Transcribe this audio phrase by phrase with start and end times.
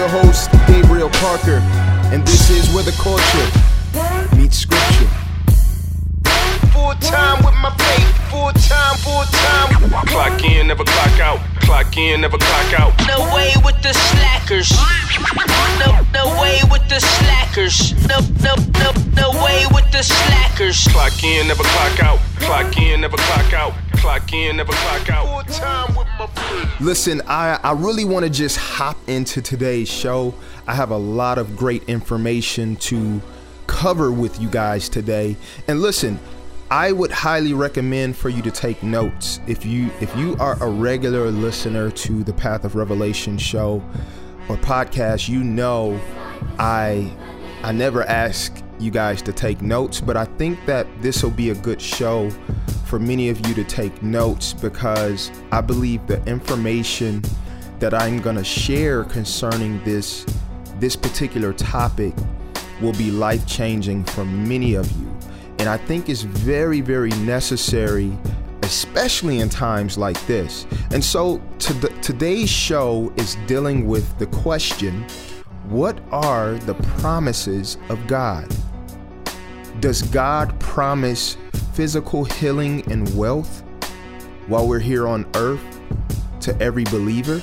[0.00, 0.14] Podcast.
[0.14, 1.60] I'm your host, Gabriel Parker,
[2.12, 5.08] and this is where the culture meets scripture.
[6.72, 10.06] Full time with my faith, full time, full time.
[10.06, 11.40] Clock in, never clock out.
[11.60, 12.92] Clock in, never clock out.
[13.06, 14.70] No way with the slackers.
[15.78, 17.92] No, no way with the slackers.
[18.08, 20.88] No, no, no, no way with the slackers.
[20.88, 22.18] Clock in, never clock out.
[22.38, 23.72] Clock in, never clock out.
[23.94, 25.19] Clock in, never clock out.
[26.80, 30.32] Listen, I, I really want to just hop into today's show.
[30.66, 33.20] I have a lot of great information to
[33.66, 35.36] cover with you guys today.
[35.68, 36.18] And listen,
[36.70, 39.40] I would highly recommend for you to take notes.
[39.46, 43.84] If you if you are a regular listener to the Path of Revelation show
[44.48, 46.00] or podcast, you know
[46.58, 47.12] I
[47.62, 51.50] I never ask you guys to take notes, but I think that this will be
[51.50, 52.30] a good show
[52.90, 57.22] for many of you to take notes because I believe the information
[57.78, 60.26] that I'm going to share concerning this
[60.80, 62.12] this particular topic
[62.80, 65.16] will be life-changing for many of you.
[65.60, 68.10] And I think it's very, very necessary,
[68.62, 70.66] especially in times like this.
[70.90, 75.06] And so to the, today's show is dealing with the question
[75.68, 78.52] what are the promises of God?
[79.78, 81.36] Does God promise
[81.80, 83.62] physical healing and wealth
[84.48, 85.80] while we're here on earth
[86.38, 87.40] to every believer?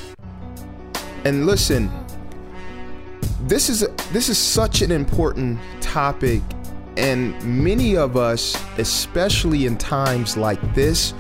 [1.26, 1.90] And listen,
[3.48, 3.80] this is
[4.12, 6.44] this is such an important topic
[6.98, 11.14] and many of us, especially in times like this,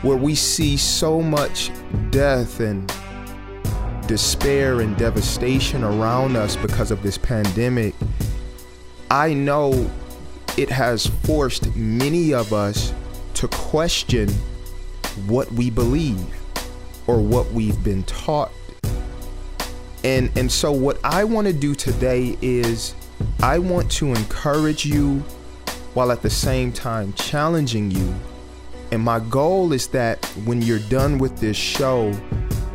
[0.00, 1.70] where we see so much
[2.08, 2.90] death and
[4.06, 7.94] despair and devastation around us because of this pandemic,
[9.10, 9.90] I know
[10.56, 12.92] it has forced many of us
[13.34, 14.28] to question
[15.26, 16.24] what we believe
[17.06, 18.52] or what we've been taught.
[20.04, 22.94] And and so what I want to do today is
[23.42, 25.20] I want to encourage you
[25.94, 28.14] while at the same time challenging you.
[28.92, 32.12] And my goal is that when you're done with this show,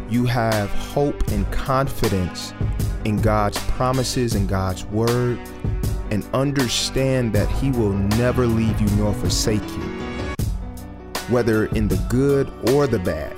[0.09, 2.53] you have hope and confidence
[3.05, 5.39] in God's promises and God's word
[6.11, 10.35] and understand that He will never leave you nor forsake you,
[11.29, 13.35] whether in the good or the bad.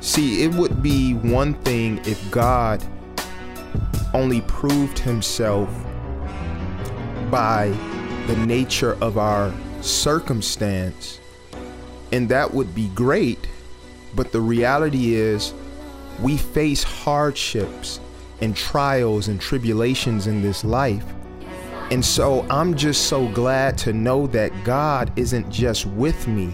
[0.00, 2.84] See, it would be one thing if God
[4.12, 5.68] only proved Himself
[7.30, 7.68] by
[8.26, 11.20] the nature of our circumstance,
[12.12, 13.48] and that would be great.
[14.14, 15.52] But the reality is,
[16.20, 17.98] we face hardships
[18.40, 21.04] and trials and tribulations in this life.
[21.90, 26.52] And so I'm just so glad to know that God isn't just with me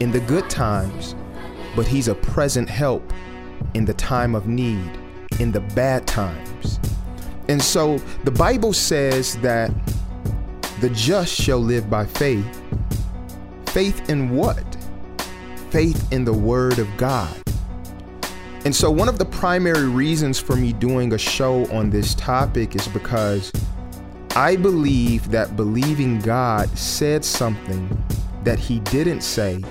[0.00, 1.14] in the good times,
[1.74, 3.12] but He's a present help
[3.74, 4.90] in the time of need,
[5.40, 6.78] in the bad times.
[7.48, 9.70] And so the Bible says that
[10.80, 12.62] the just shall live by faith.
[13.68, 14.64] Faith in what?
[15.70, 17.34] Faith in the Word of God.
[18.66, 22.74] And so, one of the primary reasons for me doing a show on this topic
[22.74, 23.52] is because
[24.36, 27.88] I believe that believing God said something
[28.44, 29.64] that He didn't say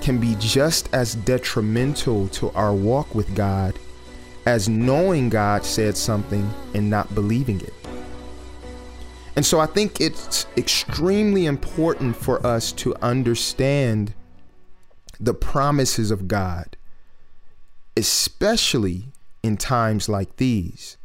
[0.00, 3.78] can be just as detrimental to our walk with God
[4.46, 7.72] as knowing God said something and not believing it.
[9.36, 14.12] And so I think it's extremely important for us to understand
[15.20, 16.76] the promises of God,
[17.96, 19.12] especially
[19.44, 20.96] in times like these.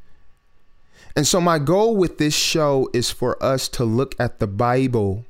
[1.16, 5.26] And so, my goal with this show is for us to look at the Bible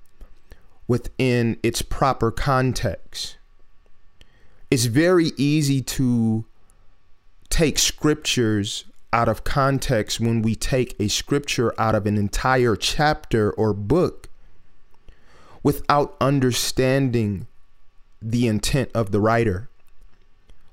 [0.87, 3.37] within its proper context.
[4.69, 6.45] It's very easy to
[7.49, 13.51] take scriptures out of context when we take a scripture out of an entire chapter
[13.51, 14.29] or book
[15.63, 17.47] without understanding
[18.21, 19.69] the intent of the writer.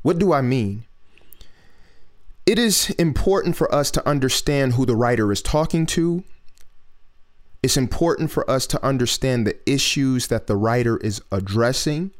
[0.02, 0.84] What do I mean?
[2.48, 6.24] It is important for us to understand who the writer is talking to.
[7.62, 12.10] It's important for us to understand the issues that the writer is addressing.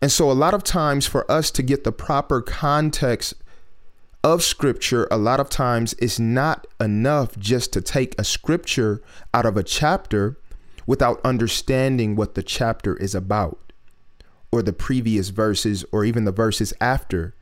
[0.00, 3.34] And so, a lot of times, for us to get the proper context
[4.24, 9.02] of scripture, a lot of times it's not enough just to take a scripture
[9.34, 10.38] out of a chapter
[10.86, 13.74] without understanding what the chapter is about
[14.50, 17.34] or the previous verses or even the verses after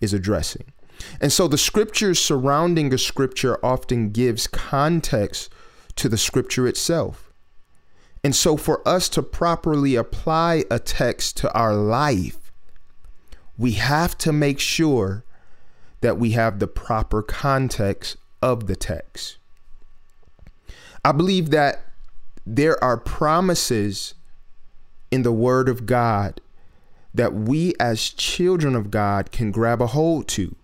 [0.00, 0.71] is addressing.
[1.20, 5.50] And so the scriptures surrounding a scripture often gives context
[5.96, 7.32] to the scripture itself.
[8.24, 12.52] And so for us to properly apply a text to our life,
[13.58, 15.24] we have to make sure
[16.00, 19.38] that we have the proper context of the text.
[21.04, 21.84] I believe that
[22.46, 24.14] there are promises
[25.10, 26.40] in the Word of God
[27.14, 30.56] that we as children of God can grab a hold to.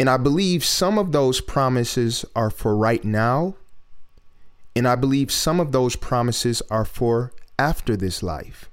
[0.00, 3.56] And I believe some of those promises are for right now.
[4.74, 8.70] And I believe some of those promises are for after this life.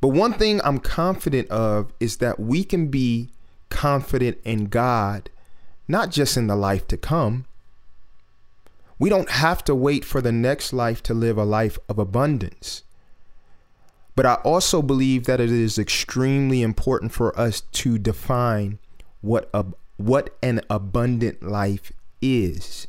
[0.00, 3.28] But one thing I'm confident of is that we can be
[3.68, 5.28] confident in God,
[5.86, 7.44] not just in the life to come.
[8.98, 12.84] We don't have to wait for the next life to live a life of abundance.
[14.16, 18.78] But I also believe that it is extremely important for us to define
[19.20, 19.66] what a,
[20.06, 21.92] what an abundant life
[22.22, 22.86] is.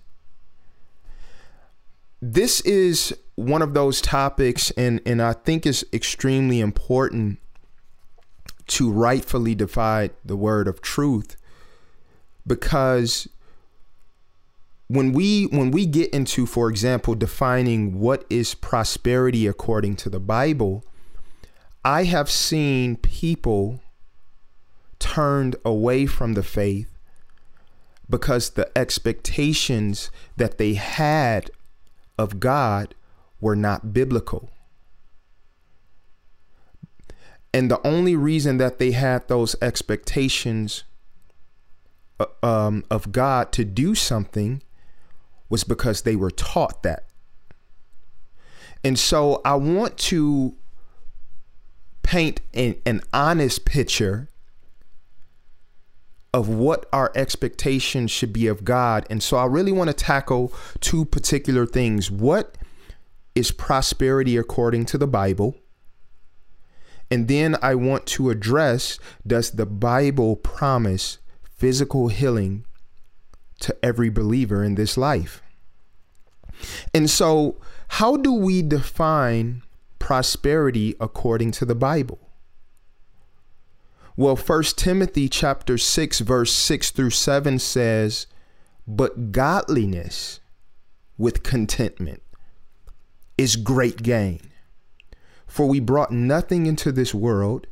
[2.21, 7.39] This is one of those topics and and I think it's extremely important
[8.67, 11.35] to rightfully divide the word of truth
[12.47, 13.27] because
[14.87, 20.19] when we when we get into for example defining what is prosperity according to the
[20.19, 20.83] bible
[21.83, 23.81] i have seen people
[24.99, 26.90] turned away from the faith
[28.11, 31.49] because the expectations that they had
[32.19, 32.93] of god
[33.39, 34.51] were not biblical
[37.53, 40.83] and the only reason that they had those expectations
[42.19, 44.61] uh, um, of god to do something
[45.51, 47.05] was because they were taught that.
[48.83, 50.55] And so I want to
[52.01, 54.29] paint an, an honest picture
[56.33, 59.05] of what our expectations should be of God.
[59.09, 62.09] And so I really want to tackle two particular things.
[62.09, 62.57] What
[63.35, 65.55] is prosperity according to the Bible?
[67.09, 68.97] And then I want to address
[69.27, 72.65] does the Bible promise physical healing
[73.59, 75.41] to every believer in this life.
[76.93, 79.63] And so, how do we define
[79.99, 82.30] prosperity according to the Bible?
[84.17, 88.27] Well, 1 Timothy chapter 6 verse 6 through 7 says,
[88.87, 90.41] "But godliness
[91.17, 92.23] with contentment
[93.37, 94.39] is great gain.
[95.47, 97.67] For we brought nothing into this world,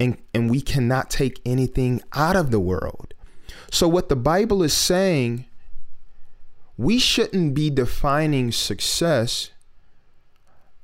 [0.00, 3.14] and, and we cannot take anything out of the world.
[3.70, 5.44] So, what the Bible is saying,
[6.76, 9.50] we shouldn't be defining success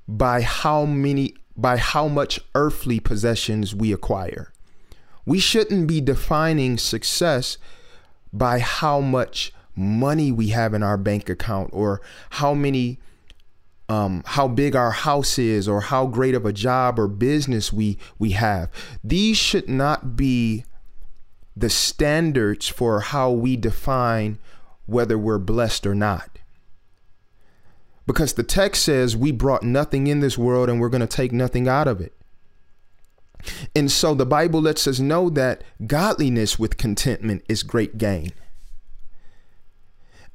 [0.06, 4.52] by how many, by how much earthly possessions we acquire.
[5.24, 7.58] We shouldn't be defining success
[8.32, 12.98] by how much money we have in our bank account or how many
[13.88, 17.98] um, how big our house is or how great of a job or business we
[18.18, 18.70] we have.
[19.04, 20.64] These should not be
[21.54, 24.38] the standards for how we define
[24.86, 26.38] whether we're blessed or not.
[28.06, 31.32] Because the text says we brought nothing in this world and we're going to take
[31.32, 32.14] nothing out of it.
[33.74, 38.32] And so the Bible lets us know that godliness with contentment is great gain.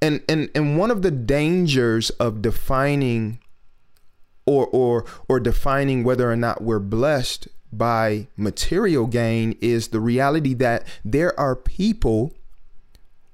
[0.02, 3.40] And and and one of the dangers of defining
[4.46, 10.54] or or or defining whether or not we're blessed by material gain is the reality
[10.54, 12.34] that there are people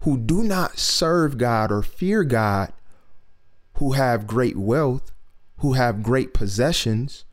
[0.01, 2.73] who do not serve God or fear God
[3.75, 5.11] who have great wealth,
[5.57, 7.25] who have great possessions,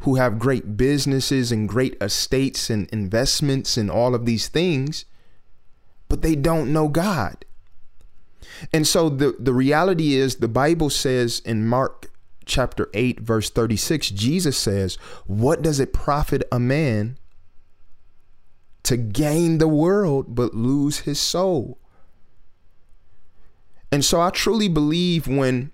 [0.00, 5.04] who have great businesses and great estates and investments and all of these things,
[6.08, 7.44] but they don't know God.
[8.72, 12.10] And so the, the reality is the Bible says in Mark
[12.44, 17.18] chapter 8 verse 36 Jesus says, "What does it profit a man
[18.84, 21.78] to gain the world but lose his soul?"
[23.92, 25.72] And so I truly believe when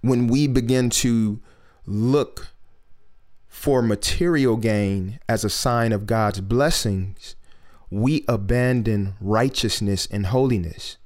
[0.00, 1.40] when we begin to
[1.86, 2.48] look
[3.52, 7.36] for material gain as a sign of God's blessings,
[7.90, 10.96] we abandon righteousness and holiness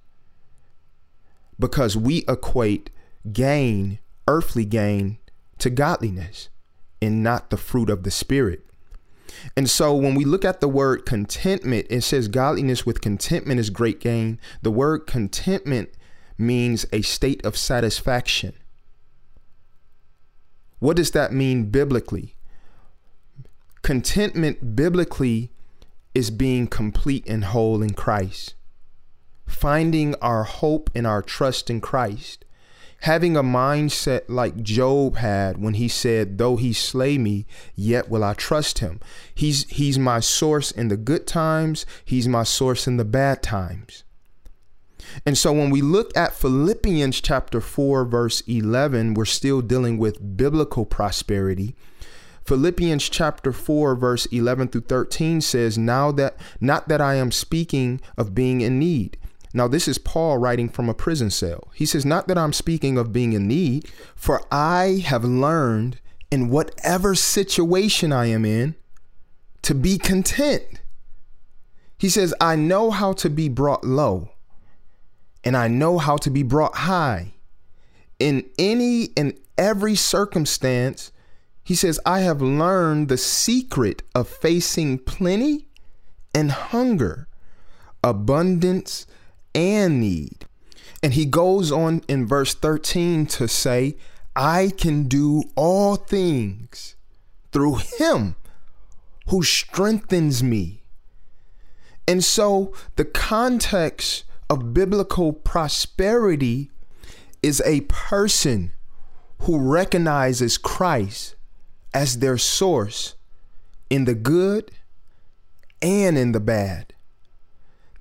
[1.59, 2.89] because we equate
[3.33, 3.99] gain
[4.29, 5.19] earthly gain
[5.59, 6.49] to godliness
[7.03, 8.65] and not the fruit of the spirit.
[9.57, 13.71] And so when we look at the word contentment, it says godliness with contentment is
[13.71, 14.39] great gain.
[14.63, 15.91] The word contentment
[16.39, 18.53] means a state of satisfaction.
[20.79, 22.36] What does that mean biblically?
[23.87, 25.53] Contentment biblically
[26.13, 28.57] is being complete and whole in Christ,
[29.47, 32.45] finding our hope and our trust in Christ
[33.01, 38.25] having a mindset like Job had when he said, "Though he slay me, yet will
[38.25, 38.99] I trust him."
[39.33, 44.03] He's he's my source in the good times, he's my source in the bad times.
[45.25, 50.37] And so when we look at Philippians chapter 4 verse 11, we're still dealing with
[50.37, 51.77] biblical prosperity.
[52.47, 58.01] Philippians chapter 4 verse 11 through 13 says, "Now that not that I am speaking
[58.17, 59.19] of being in need,
[59.57, 61.71] now, this is Paul writing from a prison cell.
[61.75, 65.99] He says, Not that I'm speaking of being in need, for I have learned
[66.31, 68.75] in whatever situation I am in
[69.63, 70.83] to be content.
[71.97, 74.33] He says, I know how to be brought low,
[75.43, 77.33] and I know how to be brought high.
[78.19, 81.13] In any and every circumstance,
[81.67, 85.67] he says, I have learned the secret of facing plenty
[86.33, 87.27] and hunger,
[88.05, 89.05] abundance
[89.53, 90.47] and need.
[91.03, 93.97] And he goes on in verse 13 to say,
[94.37, 96.95] I can do all things
[97.51, 98.37] through him
[99.31, 100.85] who strengthens me.
[102.07, 106.71] And so the context of biblical prosperity
[107.43, 108.71] is a person
[109.41, 111.36] who recognizes Christ
[111.97, 113.15] as their source
[113.89, 114.71] in the good
[115.81, 116.93] and in the bad.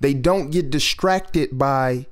[0.00, 2.04] They don't get distracted by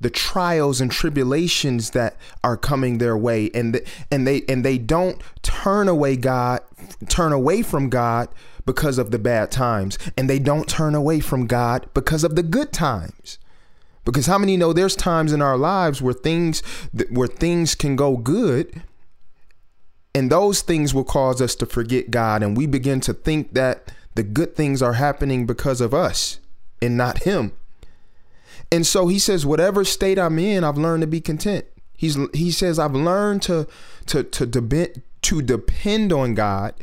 [0.00, 4.76] the trials and tribulations that are coming their way and the, and they and they
[4.76, 6.62] don't turn away God
[7.08, 8.28] turn away from God
[8.66, 12.42] because of the bad times and they don't turn away from God because of the
[12.42, 13.38] good times.
[14.04, 16.60] Because how many know there's times in our lives where things
[17.10, 18.82] where things can go good
[20.14, 23.92] and those things will cause us to forget God and we begin to think that
[24.14, 26.40] the good things are happening because of us
[26.82, 27.52] and not him.
[28.72, 31.64] And so he says, whatever state I'm in, I've learned to be content.
[31.96, 33.66] He's he says, I've learned to
[34.06, 36.74] to to depend to depend on God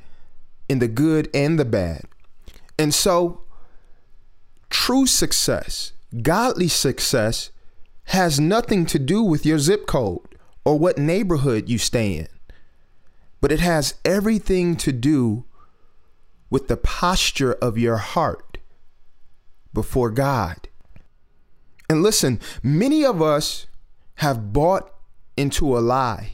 [0.70, 2.04] in the good and the bad.
[2.78, 3.42] And so
[4.70, 7.50] true success, godly success,
[8.06, 12.28] has nothing to do with your zip code or what neighborhood you stay in.
[13.48, 15.46] But it has everything to do
[16.50, 18.58] with the posture of your heart
[19.74, 20.68] before God.
[21.90, 23.68] And listen, many of us
[24.16, 24.94] have bought
[25.38, 26.34] into a lie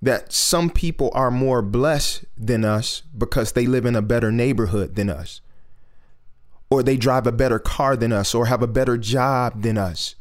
[0.00, 4.94] that some people are more blessed than us because they live in a better neighborhood
[4.94, 5.42] than us,
[6.70, 10.14] or they drive a better car than us, or have a better job than us,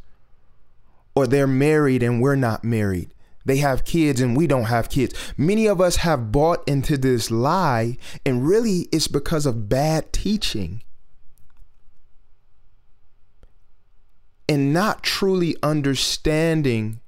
[1.16, 3.14] or they're married and we're not married.
[3.50, 5.14] They have kids and we don't have kids.
[5.38, 10.82] Many of us have bought into this lie, and really it's because of bad teaching.
[14.50, 17.00] and not truly understanding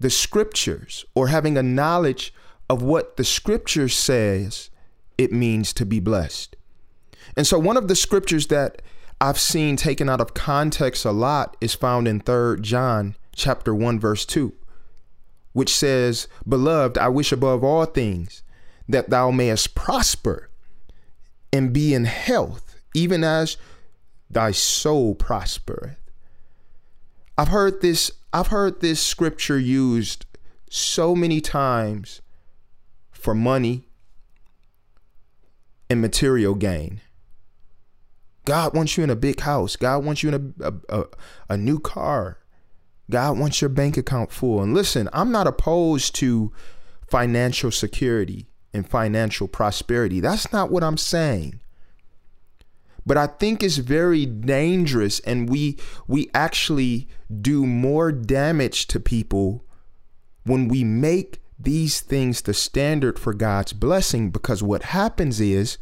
[0.00, 2.34] the scriptures or having a knowledge
[2.68, 4.70] of what the scripture says
[5.16, 6.56] it means to be blessed.
[7.36, 8.82] And so one of the scriptures that
[9.20, 14.00] I've seen taken out of context a lot is found in 3rd John chapter 1
[14.00, 14.52] verse 2,
[15.54, 18.42] which says, "Beloved, I wish above all things
[18.86, 20.50] that thou mayest prosper
[21.52, 23.56] and be in health, even as
[24.28, 25.96] thy soul prospereth.
[27.38, 30.26] I've heard this I've heard this scripture used
[30.68, 32.20] so many times
[33.12, 33.84] for money
[35.88, 37.00] and material gain.
[38.44, 39.76] God wants you in a big house.
[39.76, 41.04] God wants you in a, a, a,
[41.50, 42.38] a new car.
[43.10, 44.62] God wants your bank account full.
[44.62, 46.52] And listen, I'm not opposed to
[47.06, 50.20] financial security and financial prosperity.
[50.20, 51.60] That's not what I'm saying
[53.06, 57.08] but I think it's very dangerous and we we actually
[57.40, 59.64] do more damage to people
[60.44, 65.78] when we make these things the standard for God's blessing because what happens is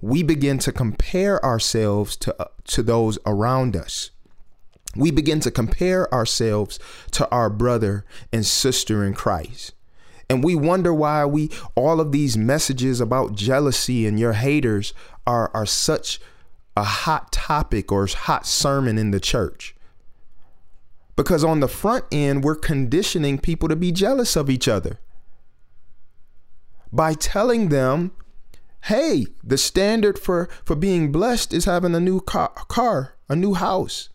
[0.00, 4.10] we begin to compare ourselves to uh, to those around us.
[4.96, 6.78] We begin to compare ourselves
[7.12, 9.72] to our brother and sister in Christ.
[10.28, 14.94] And we wonder why we all of these messages about jealousy and your haters
[15.26, 16.20] are are such
[16.76, 19.74] a hot topic or hot sermon in the church.
[21.16, 24.98] Because on the front end, we're conditioning people to be jealous of each other
[26.92, 28.12] by telling them,
[28.84, 33.54] hey, the standard for, for being blessed is having a new car, car, a new
[33.54, 34.08] house.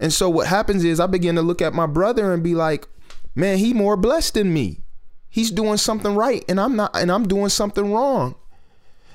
[0.00, 2.88] And so what happens is I begin to look at my brother and be like,
[3.34, 4.80] man, he more blessed than me.
[5.28, 8.36] He's doing something right and I'm not and I'm doing something wrong.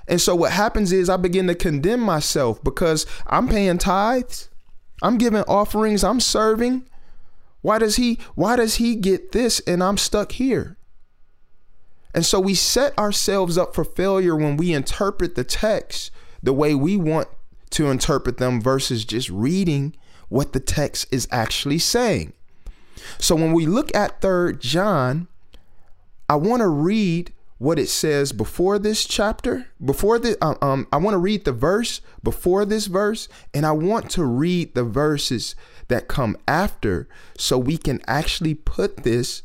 [0.07, 4.49] And so what happens is I begin to condemn myself because I'm paying tithes,
[5.01, 6.89] I'm giving offerings, I'm serving.
[7.61, 10.77] Why does he why does he get this and I'm stuck here?
[12.13, 16.73] And so we set ourselves up for failure when we interpret the text the way
[16.73, 17.27] we want
[17.71, 19.95] to interpret them versus just reading
[20.29, 22.33] what the text is actually saying.
[23.17, 25.27] So when we look at 3rd John,
[26.27, 30.97] I want to read what it says before this chapter, before the um, um I
[30.97, 35.55] want to read the verse before this verse and I want to read the verses
[35.89, 39.43] that come after so we can actually put this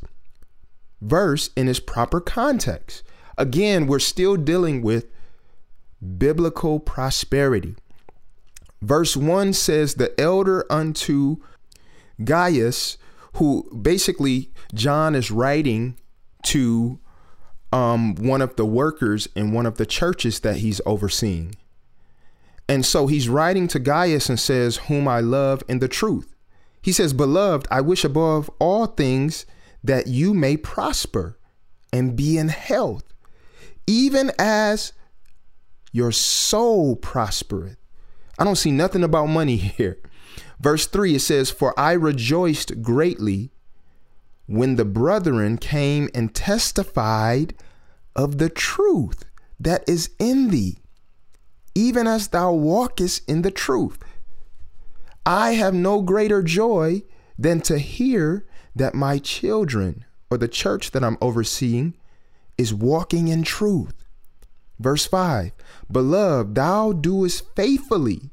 [1.01, 3.03] verse in its proper context.
[3.37, 5.07] Again, we're still dealing with
[6.17, 7.75] biblical prosperity.
[8.81, 11.37] Verse 1 says, The elder unto
[12.23, 12.97] Gaius,
[13.33, 15.97] who basically John is writing
[16.47, 16.99] to
[17.71, 21.55] um, one of the workers in one of the churches that he's overseeing.
[22.67, 26.33] And so he's writing to Gaius and says, Whom I love in the truth.
[26.81, 29.45] He says, Beloved, I wish above all things
[29.83, 31.37] that you may prosper
[31.91, 33.03] and be in health,
[33.87, 34.93] even as
[35.91, 37.77] your soul prospereth.
[38.37, 39.97] I don't see nothing about money here.
[40.59, 43.51] Verse 3 it says, For I rejoiced greatly
[44.47, 47.55] when the brethren came and testified
[48.15, 49.25] of the truth
[49.59, 50.77] that is in thee,
[51.73, 53.97] even as thou walkest in the truth.
[55.25, 57.03] I have no greater joy
[57.37, 61.95] than to hear that my children or the church that I'm overseeing
[62.57, 64.04] is walking in truth.
[64.79, 65.51] Verse 5
[65.91, 68.31] Beloved, thou doest faithfully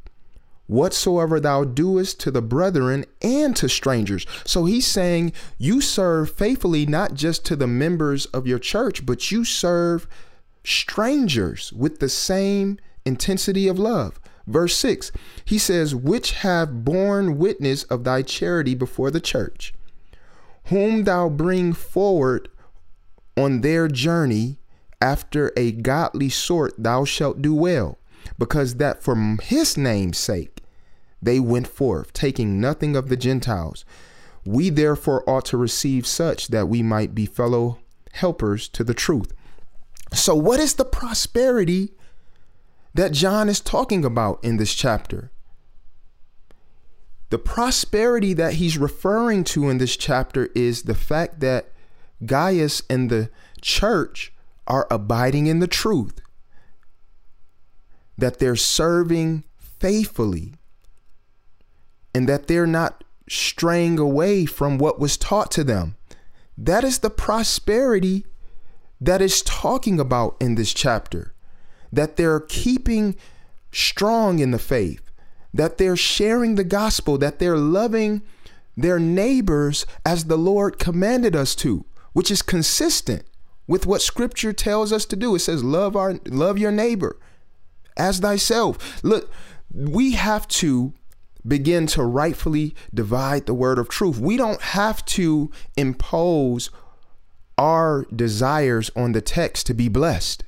[0.67, 4.27] whatsoever thou doest to the brethren and to strangers.
[4.45, 9.31] So he's saying you serve faithfully not just to the members of your church, but
[9.31, 10.07] you serve
[10.65, 14.19] strangers with the same intensity of love.
[14.47, 15.13] Verse 6,
[15.45, 19.75] he says, Which have borne witness of thy charity before the church
[20.67, 22.49] whom thou bring forward
[23.37, 24.59] on their journey
[25.03, 27.99] after a godly sort thou shalt do well
[28.39, 30.63] because that for his name's sake
[31.21, 33.85] they went forth taking nothing of the gentiles.
[34.45, 37.79] We therefore ought to receive such that we might be fellow
[38.13, 39.33] helpers to the truth.
[40.13, 41.93] So what is the prosperity
[42.95, 45.31] that john is talking about in this chapter?
[47.31, 51.71] The prosperity that he's referring to in this chapter is the fact that
[52.25, 54.32] Gaius and the church
[54.67, 56.21] are abiding in the truth,
[58.17, 60.55] that they're serving faithfully,
[62.15, 65.97] and that they're not straying away from what was taught to them.
[66.57, 68.27] That is the prosperity
[69.01, 71.35] that is talking about in this chapter,
[71.93, 73.17] that they're keeping
[73.73, 75.03] strong in the faith.
[75.55, 78.23] That they're sharing the gospel, that they're loving
[78.75, 83.27] their neighbors as the Lord commanded us to, which is consistent
[83.73, 85.35] with what scripture tells us to do.
[85.35, 87.19] It says, love our love your neighbor
[87.97, 89.03] as thyself.
[89.03, 89.33] Look,
[89.73, 90.93] we have to
[91.49, 94.19] begin to rightfully divide the word of truth.
[94.19, 96.69] We don't have to impose
[97.57, 100.45] our desires on the text to be blessed.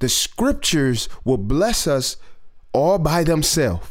[0.00, 2.16] The scriptures will bless us
[2.72, 3.90] all by themselves.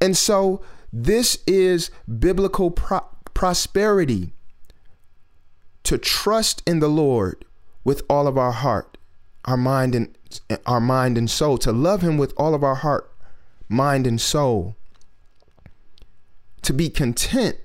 [0.00, 0.60] And so
[0.92, 4.32] this is biblical pro- prosperity
[5.84, 7.44] to trust in the Lord
[7.84, 8.96] with all of our heart,
[9.44, 10.16] our mind and
[10.66, 13.10] our mind and soul, to love him with all of our heart,
[13.68, 14.76] mind and soul.
[16.62, 17.56] To be content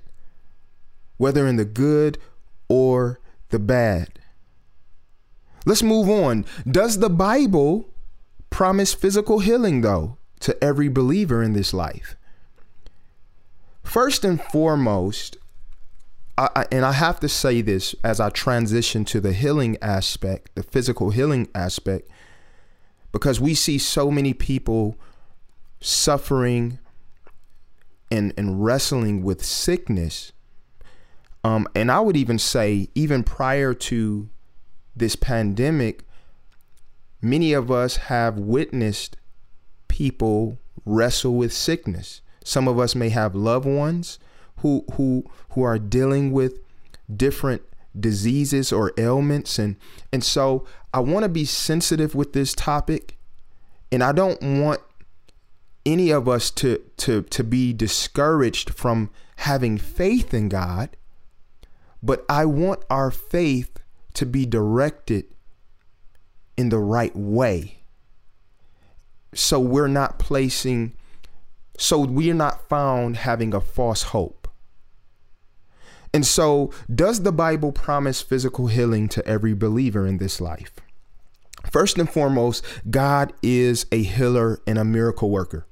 [1.16, 2.18] whether in the good
[2.68, 4.18] or the bad.
[5.64, 6.44] Let's move on.
[6.68, 7.88] Does the Bible
[8.50, 12.16] promise physical healing, though, to every believer in this life.
[13.82, 15.36] First and foremost,
[16.38, 20.62] I, and I have to say this as I transition to the healing aspect, the
[20.62, 22.08] physical healing aspect,
[23.10, 24.96] because we see so many people
[25.80, 26.78] suffering
[28.10, 30.32] and, and wrestling with sickness.
[31.42, 34.28] Um, and I would even say, even prior to
[34.94, 36.04] this pandemic,
[37.20, 39.16] many of us have witnessed
[39.88, 42.20] people wrestle with sickness.
[42.44, 44.20] Some of us may have loved ones
[44.58, 46.58] who who who are dealing with
[47.14, 47.62] different
[47.98, 49.76] diseases or ailments and
[50.12, 53.16] and so I want to be sensitive with this topic
[53.90, 54.80] and I don't want
[55.84, 60.90] any of us to to to be discouraged from having faith in God
[62.02, 63.78] but I want our faith
[64.14, 65.24] to be directed
[66.56, 67.78] in the right way.
[69.34, 70.94] So we're not placing,
[71.76, 74.37] so we're not found having a false hope.
[76.12, 80.72] And so, does the Bible promise physical healing to every believer in this life?
[81.70, 85.66] First and foremost, God is a healer and a miracle worker.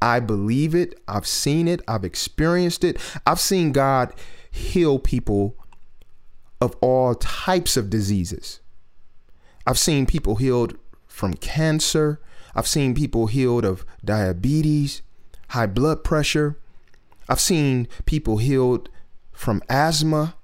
[0.00, 1.00] I believe it.
[1.06, 1.80] I've seen it.
[1.86, 2.98] I've experienced it.
[3.26, 4.12] I've seen God
[4.50, 5.56] heal people
[6.60, 8.60] of all types of diseases.
[9.66, 12.20] I've seen people healed from cancer.
[12.54, 15.02] I've seen people healed of diabetes,
[15.50, 16.58] high blood pressure.
[17.28, 18.88] I've seen people healed
[19.38, 20.34] from asthma.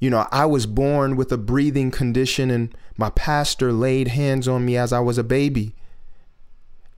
[0.00, 4.64] You know, I was born with a breathing condition, and my pastor laid hands on
[4.64, 5.74] me as I was a baby.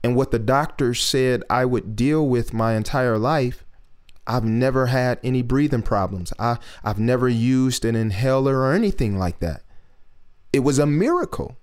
[0.01, 3.65] And what the doctors said I would deal with my entire life,
[4.25, 6.31] I've never had any breathing problems.
[6.39, 9.61] I, I've never used an inhaler or anything like that.
[10.53, 11.57] It was a miracle.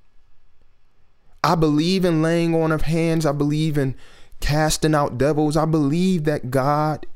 [1.43, 3.25] I believe in laying on of hands.
[3.25, 3.97] I believe in
[4.41, 5.57] casting out devils.
[5.57, 7.07] I believe that God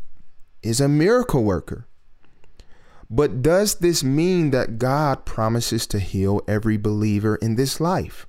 [0.62, 1.86] is a miracle worker.
[3.10, 8.26] But does this mean that God promises to heal every believer in this life?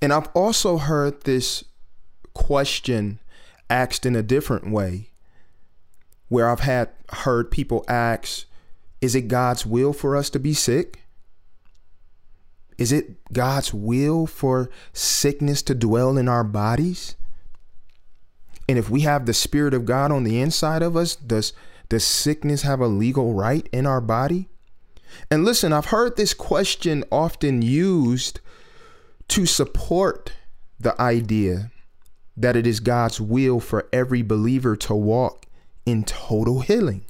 [0.00, 1.64] And I've also heard this
[2.32, 3.20] question
[3.68, 5.10] asked in a different way,
[6.28, 8.46] where I've had heard people ask,
[9.00, 11.02] is it God's will for us to be sick?
[12.78, 17.14] Is it God's will for sickness to dwell in our bodies?
[18.68, 21.52] And if we have the Spirit of God on the inside of us, does,
[21.88, 24.48] does sickness have a legal right in our body?
[25.30, 28.40] And listen, I've heard this question often used
[29.28, 30.32] to support
[30.78, 31.70] the idea
[32.36, 35.46] that it is God's will for every believer to walk
[35.86, 37.04] in total healing,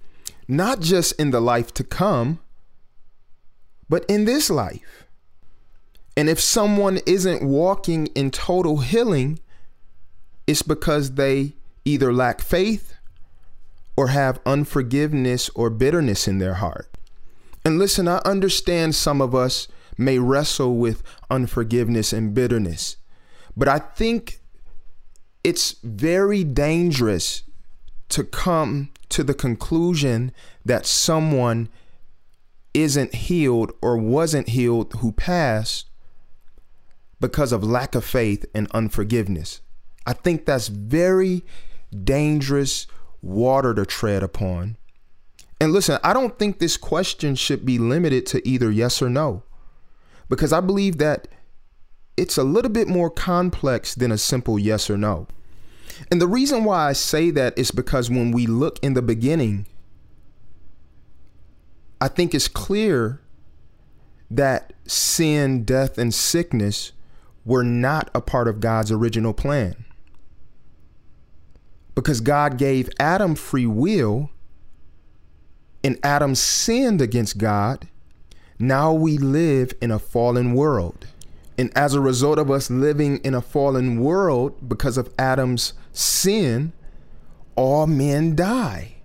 [0.47, 2.41] not just in the life to come,
[3.89, 5.07] but in this life.
[6.17, 9.41] And if someone isn't walking in total healing,
[10.47, 11.53] it's because they
[11.85, 12.95] either lack faith
[13.97, 16.89] or have unforgiveness or bitterness in their heart.
[17.65, 22.97] And listen, I understand some of us may wrestle with unforgiveness and bitterness,
[23.57, 24.41] but I think
[25.43, 27.43] it's very dangerous
[28.11, 30.33] to come to the conclusion
[30.65, 31.69] that someone
[32.73, 35.89] isn't healed or wasn't healed who passed
[37.21, 39.61] because of lack of faith and unforgiveness.
[40.07, 41.45] I think that's very
[42.03, 42.87] dangerous
[43.23, 44.77] water to tread upon.
[45.61, 49.45] And listen, I don't think this question should be limited to either yes or no,
[50.29, 51.29] because I believe that
[52.17, 55.27] it's a little bit more complex than a simple yes or no.
[56.11, 59.67] And the reason why I say that is because when we look in the beginning,
[62.01, 63.21] I think it's clear
[64.31, 66.93] that sin, death, and sickness
[67.45, 69.84] were not a part of God's original plan.
[71.95, 74.31] Because God gave Adam free will
[75.83, 77.89] and Adam sinned against God,
[78.59, 81.07] now we live in a fallen world.
[81.57, 86.73] And as a result of us living in a fallen world because of Adam's sin,
[87.55, 88.97] all men die.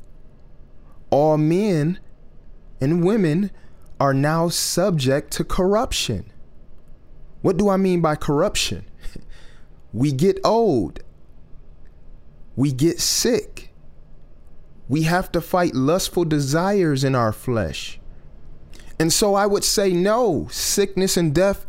[1.11, 1.99] All men
[2.81, 3.51] and women
[3.99, 6.31] are now subject to corruption.
[7.41, 8.85] What do I mean by corruption?
[9.93, 11.01] we get old.
[12.59, 13.69] We get sick.
[14.89, 18.01] We have to fight lustful desires in our flesh.
[18.99, 21.65] And so I would say, no, sickness and death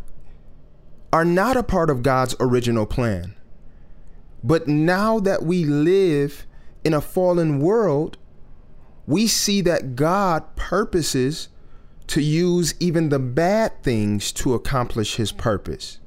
[1.13, 3.37] are not a part of God's original plan.
[4.43, 6.45] But now that we live
[6.83, 8.19] in a fallen world,
[9.07, 11.51] we see that God purposes
[12.09, 16.01] to use even the bad things to accomplish his purpose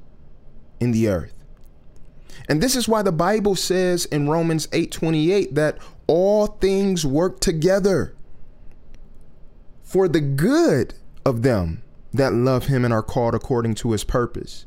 [0.78, 1.33] in the earth.
[2.48, 8.14] And this is why the Bible says in Romans 8:28 that all things work together
[9.82, 14.66] for the good of them that love him and are called according to his purpose.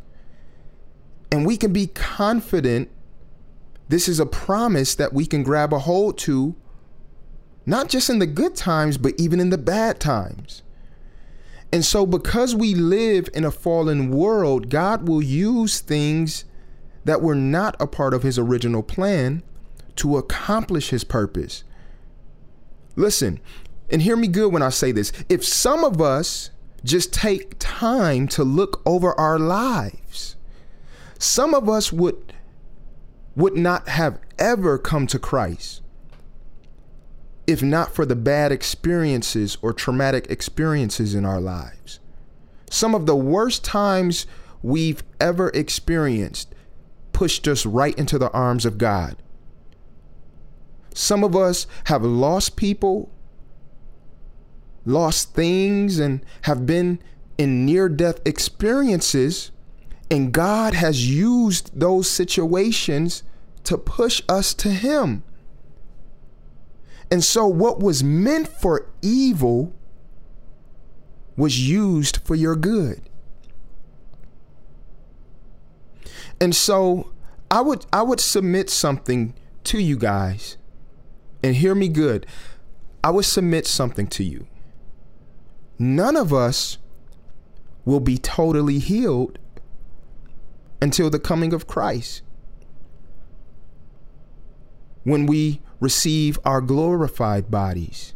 [1.31, 2.89] And we can be confident
[3.89, 6.55] this is a promise that we can grab a hold to,
[7.65, 10.61] not just in the good times, but even in the bad times.
[11.71, 16.45] And so, because we live in a fallen world, God will use things
[17.07, 19.41] that were not a part of His original plan
[19.95, 21.63] to accomplish His purpose.
[22.95, 23.39] Listen,
[23.89, 25.13] and hear me good when I say this.
[25.29, 26.51] If some of us
[26.83, 30.35] just take time to look over our lives,
[31.17, 32.33] some of us would
[33.35, 35.81] would not have ever come to Christ
[37.45, 41.99] if not for the bad experiences or traumatic experiences in our lives.
[42.69, 44.27] Some of the worst times
[44.61, 46.53] we've ever experienced
[47.17, 49.15] pushed us right into the arms of God.
[50.93, 53.09] Some of us have lost people,
[54.85, 56.99] lost things, and have been
[57.39, 59.49] in near death experiences.
[60.11, 63.23] And God has used those situations
[63.63, 65.23] to push us to Him.
[67.09, 69.73] And so, what was meant for evil
[71.35, 73.06] was used for your good.
[76.39, 77.11] And so,
[77.49, 79.33] I would I would submit something
[79.65, 80.57] to you guys.
[81.43, 82.25] And hear me good.
[83.03, 84.47] I would submit something to you.
[85.79, 86.77] None of us
[87.85, 89.39] will be totally healed
[90.81, 92.21] until the coming of Christ.
[95.03, 98.13] When we receive our glorified bodies.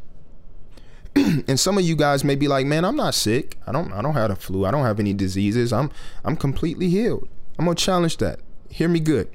[1.15, 3.57] and some of you guys may be like, "Man, I'm not sick.
[3.67, 4.65] I don't I don't have the flu.
[4.65, 5.71] I don't have any diseases.
[5.71, 5.91] I'm
[6.25, 7.29] I'm completely healed."
[7.61, 8.39] I'm going to challenge that.
[8.71, 9.29] Hear me good.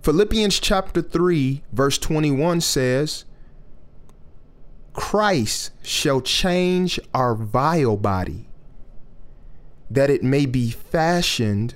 [0.00, 3.24] Philippians chapter 3 verse 21 says,
[4.92, 8.46] Christ shall change our vile body
[9.90, 11.74] that it may be fashioned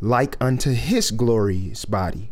[0.00, 2.30] like unto his glorious body,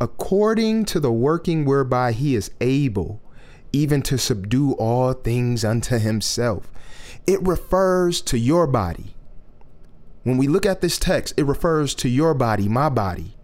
[0.00, 3.20] according to the working whereby he is able
[3.70, 6.72] even to subdue all things unto himself.
[7.26, 9.14] It refers to your body.
[10.22, 13.36] When we look at this text, it refers to your body, my body,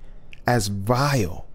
[0.47, 1.47] as vile.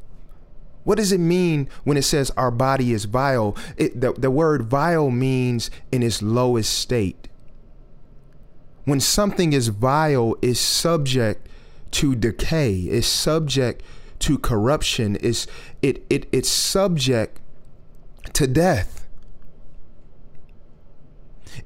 [0.84, 3.56] What does it mean when it says our body is vile?
[3.78, 7.30] It, the, the word vile means in its lowest state.
[8.84, 11.48] When something is vile, is subject
[11.92, 13.82] to decay, is subject
[14.20, 15.48] to corruption, is
[15.82, 17.40] it, it it's subject
[18.34, 19.08] to death.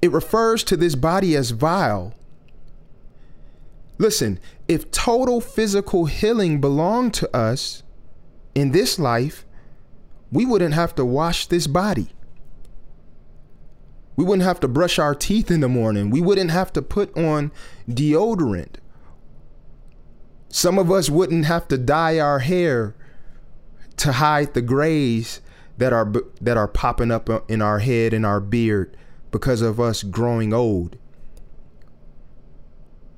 [0.02, 2.14] It refers to this body as vile.
[3.98, 7.84] Listen, if total physical healing belonged to us
[8.54, 9.46] in this life,
[10.32, 12.10] we wouldn't have to wash this body.
[14.16, 16.10] We wouldn't have to brush our teeth in the morning.
[16.10, 17.52] We wouldn't have to put on
[17.88, 18.76] deodorant.
[20.50, 22.96] Some of us wouldn't have to dye our hair
[23.98, 25.42] to hide the grays
[25.78, 28.98] that are that are popping up in our head and our beard
[29.32, 30.98] because of us growing old.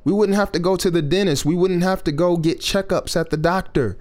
[0.04, 1.46] We wouldn't have to go to the dentist.
[1.46, 3.98] We wouldn't have to go get checkups at the doctor.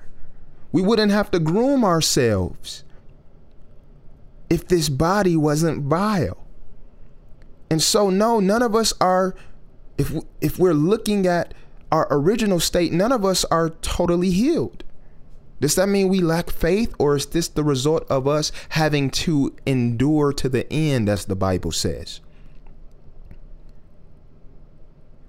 [0.73, 2.85] We wouldn't have to groom ourselves
[4.51, 6.47] if this body wasn't vile.
[7.71, 9.35] And so no, none of us are
[9.99, 11.53] if if we're looking at
[11.91, 14.85] our original state, none of us are totally healed.
[15.61, 19.57] Does that mean we lack faith, or is this the result of us having to
[19.67, 22.21] endure to the end, as the Bible says?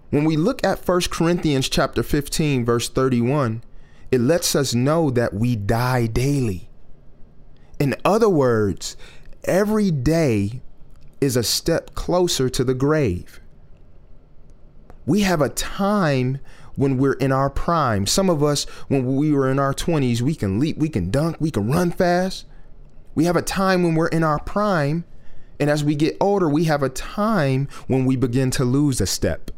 [0.10, 3.64] When we look at 1 Corinthians chapter 15 verse 31,
[4.12, 6.70] it lets us know that we die daily.
[7.80, 8.98] In other words,
[9.44, 10.62] every day
[11.22, 13.40] is a step closer to the grave.
[15.06, 16.40] We have a time
[16.76, 18.08] when we're in our prime.
[18.08, 21.38] Some of us, when we were in our 20s, we can leap, we can dunk,
[21.40, 22.46] we can run fast.
[23.14, 25.04] We have a time when we're in our prime.
[25.60, 29.06] And as we get older, we have a time when we begin to lose a
[29.06, 29.52] step.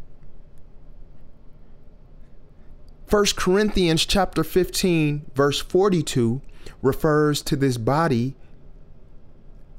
[3.11, 6.41] 1 Corinthians chapter 15 verse 42
[6.81, 8.35] refers to this body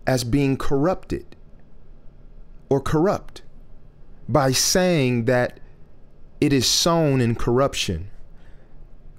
[0.06, 1.34] as being corrupted
[2.68, 3.40] or corrupt
[4.28, 5.60] by saying that
[6.42, 8.10] it is sown in corruption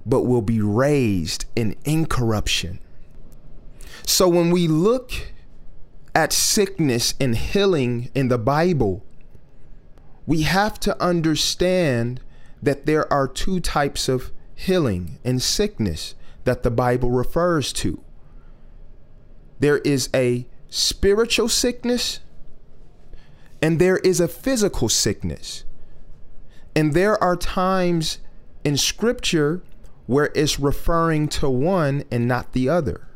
[0.06, 2.78] but will be raised in incorruption.
[4.06, 5.12] So when we look
[6.14, 9.04] at sickness and healing in the Bible,
[10.28, 12.22] we have to understand
[12.64, 18.02] that there are two types of healing and sickness that the Bible refers to.
[19.60, 22.20] There is a spiritual sickness
[23.62, 25.64] and there is a physical sickness.
[26.76, 28.20] And there are times
[28.64, 29.62] in scripture
[30.06, 33.08] where it's referring to one and not the other.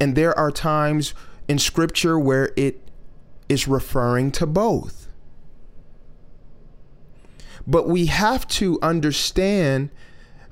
[0.00, 1.14] And there are times
[1.48, 2.80] in scripture where it
[3.48, 5.05] is referring to both.
[7.66, 9.90] But we have to understand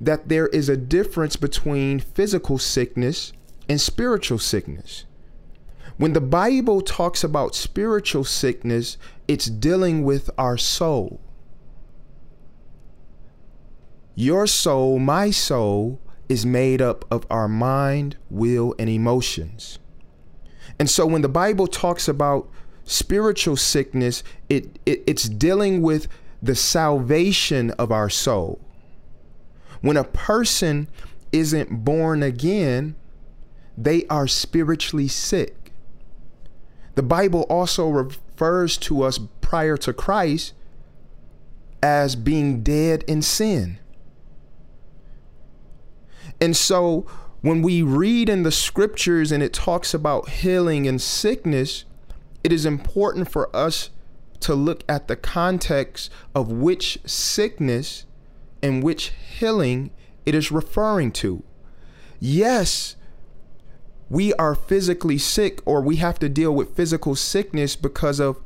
[0.00, 3.33] that there is a difference between physical sickness
[3.68, 5.05] and spiritual sickness.
[5.96, 8.98] When the Bible talks about spiritual sickness,
[9.29, 11.20] it's dealing with our soul.
[14.16, 19.79] Your soul, my soul, is made up of our mind, will, and emotions.
[20.79, 22.48] And so when the Bible talks about
[22.85, 26.09] spiritual sickness, it, it it's dealing with
[26.45, 28.61] the salvation of our soul.
[29.81, 30.89] When a person
[31.33, 32.97] isn't born again,
[33.77, 35.73] they are spiritually sick.
[36.97, 40.53] The Bible also refers to us prior to Christ
[41.83, 43.79] as being dead in sin.
[46.41, 47.07] And so
[47.41, 51.85] when we read in the scriptures and it talks about healing and sickness,
[52.43, 53.91] it is important for us
[54.45, 58.05] to look at the context of which sickness
[58.63, 59.91] and which healing
[60.27, 61.43] it is referring to.
[62.21, 62.97] Yes,
[64.11, 68.39] we are physically sick or we have to deal with physical sickness because of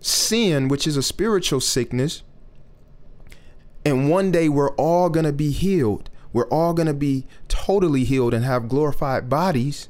[0.00, 2.22] sin, which is a spiritual sickness.
[3.84, 6.08] And one day we're all going to be healed.
[6.32, 9.88] We're all going to be totally healed and have glorified bodies.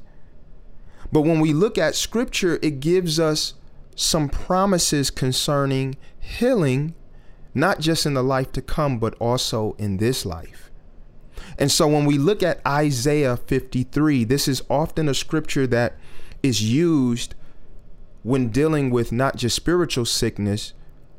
[1.12, 3.54] But when we look at scripture, it gives us
[4.00, 6.94] some promises concerning healing,
[7.54, 10.70] not just in the life to come, but also in this life.
[11.58, 15.96] And so when we look at Isaiah 53, this is often a scripture that
[16.42, 17.34] is used
[18.22, 20.72] when dealing with not just spiritual sickness,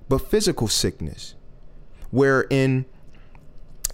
[0.09, 1.35] but physical sickness.
[2.09, 2.85] Where in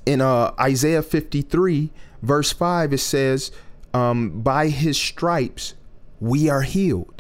[0.06, 3.52] in uh, Isaiah 53, verse 5, it says,
[3.93, 5.73] um, By his stripes
[6.21, 7.17] we are healed.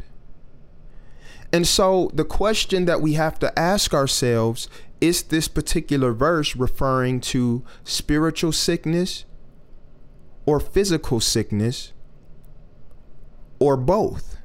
[1.51, 7.21] And so the question that we have to ask ourselves is this particular verse referring
[7.21, 9.25] to spiritual sickness
[10.45, 11.93] or physical sickness
[13.59, 14.37] or both?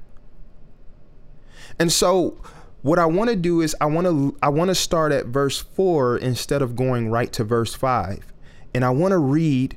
[1.78, 2.40] And so
[2.82, 5.58] what I want to do is I want to I want to start at verse
[5.58, 8.32] 4 instead of going right to verse 5.
[8.74, 9.76] And I want to read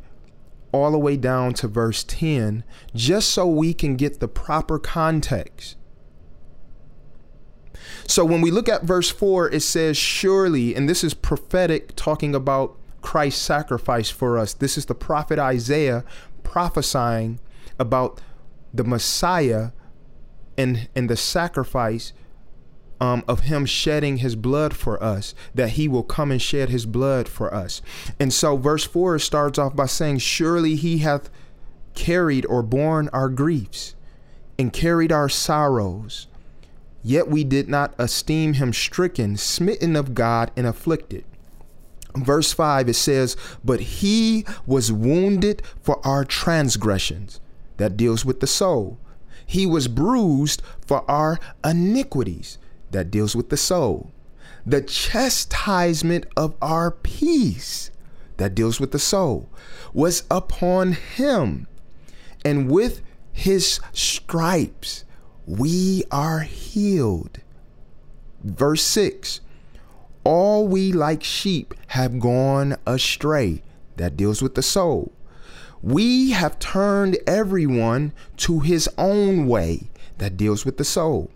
[0.72, 5.78] all the way down to verse 10 just so we can get the proper context.
[8.08, 12.36] So when we look at verse 4, it says, Surely, and this is prophetic talking
[12.36, 14.54] about Christ's sacrifice for us.
[14.54, 16.04] This is the prophet Isaiah
[16.44, 17.40] prophesying
[17.78, 18.22] about
[18.74, 19.72] the Messiah
[20.58, 22.14] and, and the sacrifice
[23.00, 26.86] um, of him shedding his blood for us, that he will come and shed his
[26.86, 27.82] blood for us.
[28.20, 31.30] And so, verse 4 starts off by saying, Surely he hath
[31.94, 33.96] carried or borne our griefs
[34.58, 36.28] and carried our sorrows.
[37.08, 41.24] Yet we did not esteem him stricken, smitten of God, and afflicted.
[42.16, 47.40] Verse 5 it says, But he was wounded for our transgressions.
[47.78, 48.98] That deals with the soul.
[49.46, 52.58] He was bruised for our iniquities
[52.90, 54.12] that deals with the soul.
[54.66, 57.92] The chastisement of our peace
[58.38, 59.48] that deals with the soul
[59.94, 61.68] was upon him.
[62.44, 65.04] And with his stripes
[65.46, 67.40] we are healed.
[68.44, 69.42] Verse 6
[70.24, 73.62] All we like sheep have gone astray.
[73.98, 75.14] That deals with the soul.
[75.82, 79.90] We have turned everyone to his own way.
[80.18, 81.32] That deals with the soul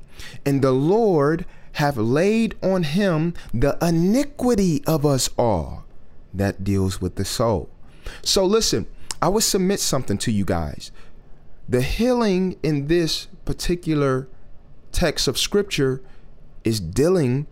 [0.46, 5.86] and the Lord have laid on him the iniquity of us all.
[6.34, 7.70] That deals with the soul.
[8.22, 8.88] So listen,
[9.22, 10.92] I would submit something to you guys.
[11.70, 14.28] The healing in this particular
[14.92, 16.02] text of scripture
[16.64, 17.46] is dealing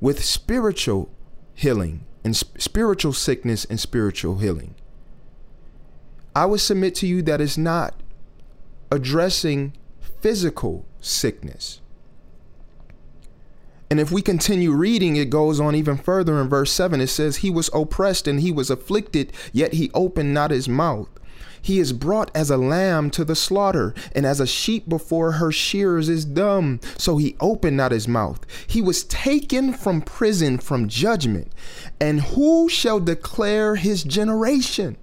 [0.00, 1.10] with spiritual
[1.54, 4.74] healing and sp- spiritual sickness and spiritual healing.
[6.34, 7.94] I would submit to you that it's not
[8.90, 9.74] addressing
[10.20, 11.80] physical sickness.
[13.88, 17.00] And if we continue reading, it goes on even further in verse 7.
[17.00, 21.08] It says, He was oppressed and he was afflicted, yet he opened not his mouth.
[21.66, 25.50] He is brought as a lamb to the slaughter, and as a sheep before her
[25.50, 26.78] shearers is dumb.
[26.96, 28.46] So he opened not his mouth.
[28.68, 31.50] He was taken from prison from judgment.
[32.00, 34.96] And who shall declare his generation?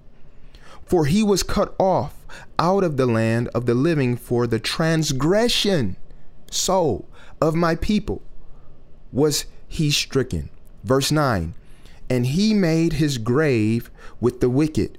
[0.86, 2.24] For he was cut off
[2.58, 5.96] out of the land of the living for the transgression,
[6.50, 7.04] so
[7.42, 8.22] of my people
[9.12, 10.48] was he stricken.
[10.82, 11.52] Verse 9
[12.08, 14.96] And he made his grave with the wicked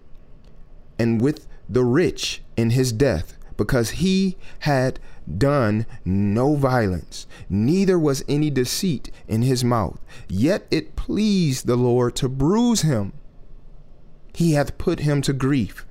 [1.00, 5.00] and with the rich in his death, because he had
[5.38, 10.00] done no violence, neither was any deceit in his mouth.
[10.28, 13.14] Yet it pleased the Lord to bruise him.
[14.34, 15.86] He hath put him to grief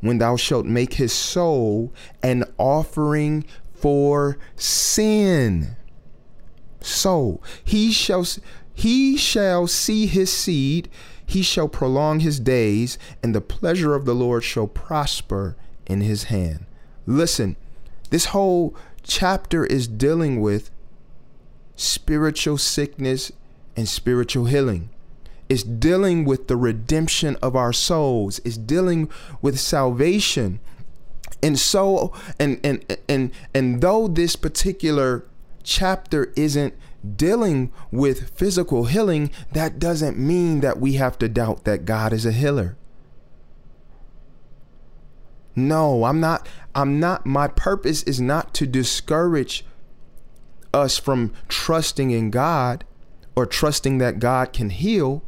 [0.00, 5.76] when thou shalt make his soul an offering for sin
[6.80, 8.24] So He shall
[8.74, 10.90] he shall see his seed,
[11.26, 15.56] he shall prolong his days, and the pleasure of the Lord shall prosper
[15.86, 16.66] in his hand.
[17.04, 17.56] Listen,
[18.10, 20.70] this whole chapter is dealing with
[21.74, 23.32] spiritual sickness
[23.76, 24.88] and spiritual healing.
[25.48, 28.40] It's dealing with the redemption of our souls.
[28.44, 29.08] It's dealing
[29.40, 30.60] with salvation.
[31.42, 35.24] And so and and and and though this particular
[35.62, 36.74] chapter isn't
[37.14, 42.26] dealing with physical healing, that doesn't mean that we have to doubt that God is
[42.26, 42.76] a healer.
[45.54, 49.64] No, I'm not I'm not my purpose is not to discourage
[50.74, 52.84] us from trusting in God
[53.34, 55.22] or trusting that God can heal.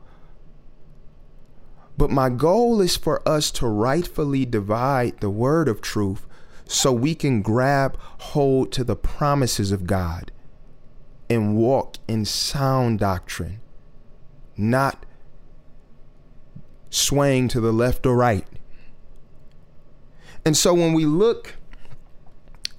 [1.97, 6.27] But my goal is for us to rightfully divide the word of truth
[6.67, 10.31] so we can grab hold to the promises of God
[11.31, 13.61] and walk in sound doctrine,
[14.57, 15.05] not
[16.91, 18.47] swaying to the left or right.
[20.45, 21.55] And so when we look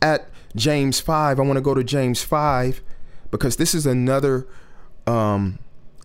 [0.02, 2.82] at James 5, I want to go to James 5
[3.32, 4.48] because this is another
[5.06, 5.60] um,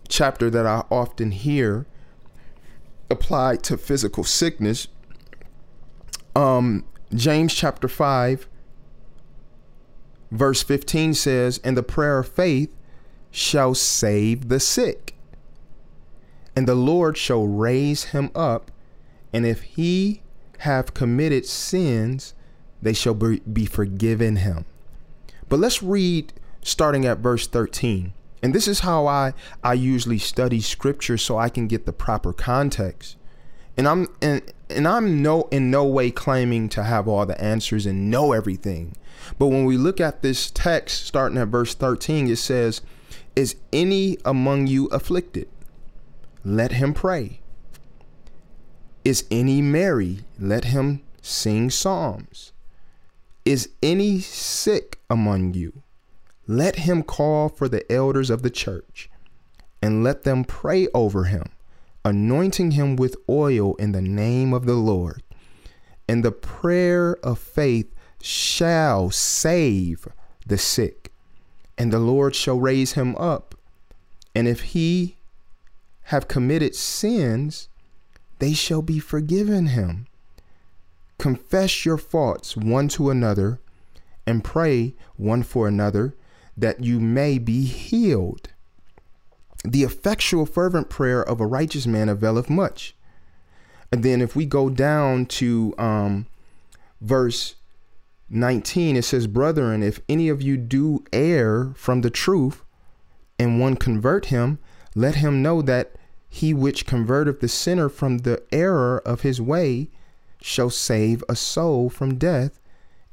[0.07, 1.87] chapter that I often hear
[3.09, 4.87] applied to physical sickness.
[6.35, 8.47] Um, James chapter 5,
[10.37, 12.75] verse 15 says, And the prayer of faith
[13.31, 15.15] shall save the sick,
[16.55, 18.71] and the Lord shall raise him up,
[19.33, 20.21] and if he
[20.59, 22.33] have committed sins,
[22.81, 24.65] they shall be forgiven him.
[25.49, 28.13] But let's read starting at verse 13.
[28.41, 29.33] And this is how I,
[29.63, 33.17] I usually study scripture so I can get the proper context.
[33.77, 37.85] And I'm and, and I'm no in no way claiming to have all the answers
[37.85, 38.95] and know everything.
[39.37, 42.81] But when we look at this text starting at verse 13, it says,
[43.35, 45.47] Is any among you afflicted?
[46.43, 47.41] Let him pray.
[49.03, 50.21] Is any merry?
[50.39, 52.51] Let him sing psalms.
[53.45, 55.83] Is any sick among you?
[56.47, 59.09] Let him call for the elders of the church
[59.81, 61.49] and let them pray over him,
[62.05, 65.23] anointing him with oil in the name of the Lord.
[66.07, 70.07] And the prayer of faith shall save
[70.45, 71.11] the sick,
[71.77, 73.55] and the Lord shall raise him up.
[74.35, 75.17] And if he
[76.03, 77.67] have committed sins,
[78.39, 80.05] they shall be forgiven him.
[81.17, 83.59] Confess your faults one to another
[84.27, 86.15] and pray one for another
[86.57, 88.49] that you may be healed.
[89.65, 92.95] The effectual, fervent prayer of a righteous man availeth much.
[93.91, 96.27] And then if we go down to um,
[97.01, 97.55] verse
[98.29, 102.63] 19, it says, Brethren, if any of you do err from the truth
[103.37, 104.59] and one convert him,
[104.95, 105.95] let him know that
[106.27, 109.89] he which converteth the sinner from the error of his way
[110.41, 112.59] shall save a soul from death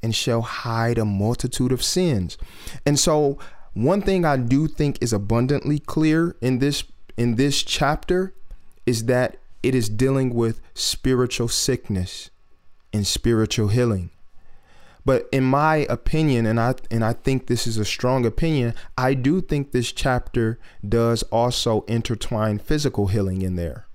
[0.01, 2.37] and shall hide a multitude of sins.
[2.85, 3.39] And so
[3.73, 6.83] one thing I do think is abundantly clear in this
[7.17, 8.33] in this chapter
[8.85, 12.29] is that it is dealing with spiritual sickness
[12.91, 14.09] and spiritual healing.
[15.05, 19.13] But in my opinion, and I and I think this is a strong opinion, I
[19.13, 23.87] do think this chapter does also intertwine physical healing in there.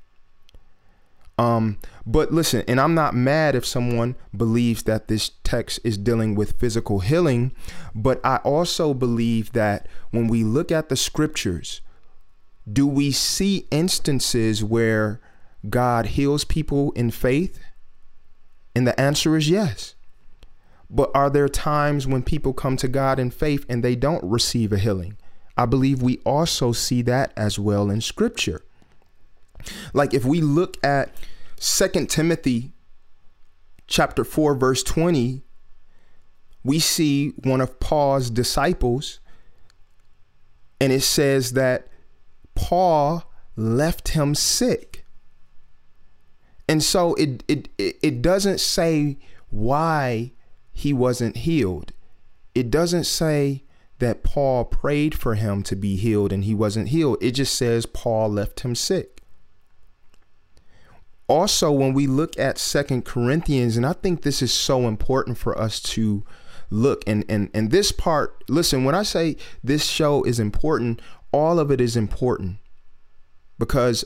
[1.39, 6.35] Um, but listen, and I'm not mad if someone believes that this text is dealing
[6.35, 7.53] with physical healing,
[7.95, 11.81] but I also believe that when we look at the scriptures,
[12.71, 15.21] do we see instances where
[15.69, 17.61] God heals people in faith?
[18.75, 19.95] And the answer is yes.
[20.91, 24.73] But are there times when people come to God in faith and they don't receive
[24.73, 25.17] a healing?
[25.57, 28.63] I believe we also see that as well in scripture.
[29.93, 31.15] Like if we look at
[31.57, 32.73] Second Timothy
[33.87, 35.43] chapter 4 verse 20,
[36.65, 39.21] we see one of Paul's disciples
[40.81, 41.89] and it says that
[42.55, 45.05] Paul left him sick.
[46.69, 49.19] And so it it it doesn't say
[49.51, 50.33] why
[50.71, 51.93] he wasn't healed.
[52.55, 53.65] It doesn't say
[53.99, 57.19] that Paul prayed for him to be healed and he wasn't healed.
[57.21, 59.18] It just says Paul left him sick.
[61.29, 65.59] Also, when we look at Second Corinthians, and I think this is so important for
[65.59, 66.25] us to
[66.71, 71.01] look and and and this part, listen, when I say this show is important,
[71.33, 72.57] all of it is important
[73.59, 74.05] because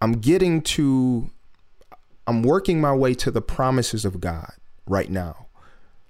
[0.00, 1.30] I'm getting to
[2.26, 4.52] I'm working my way to the promises of God
[4.86, 5.46] right now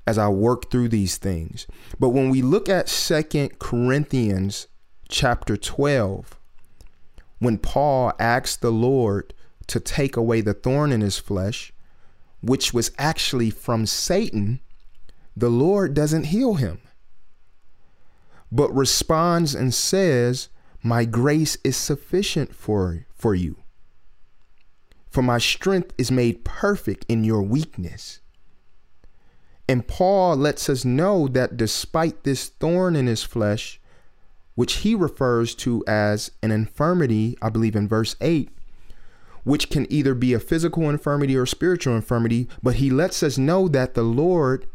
[0.07, 1.67] as I work through these things.
[2.01, 4.67] But when we look at Second Corinthians
[5.09, 6.39] chapter 12,
[7.39, 9.35] when Paul asks the Lord
[9.69, 11.73] to take away the thorn in his flesh,
[12.41, 14.61] which was actually from Satan,
[15.37, 16.81] the Lord doesn't heal him,
[18.51, 20.49] but responds and says,
[20.83, 23.59] My grace is sufficient for, for you.
[25.11, 28.21] For my strength is made perfect in your weakness.
[29.69, 33.81] And Paul lets us know that despite this thorn in his flesh,
[34.55, 38.51] which he refers to as an infirmity, I believe in verse 8,
[39.45, 43.69] which can either be a physical infirmity or spiritual infirmity, but he lets us know
[43.69, 44.67] that the Lord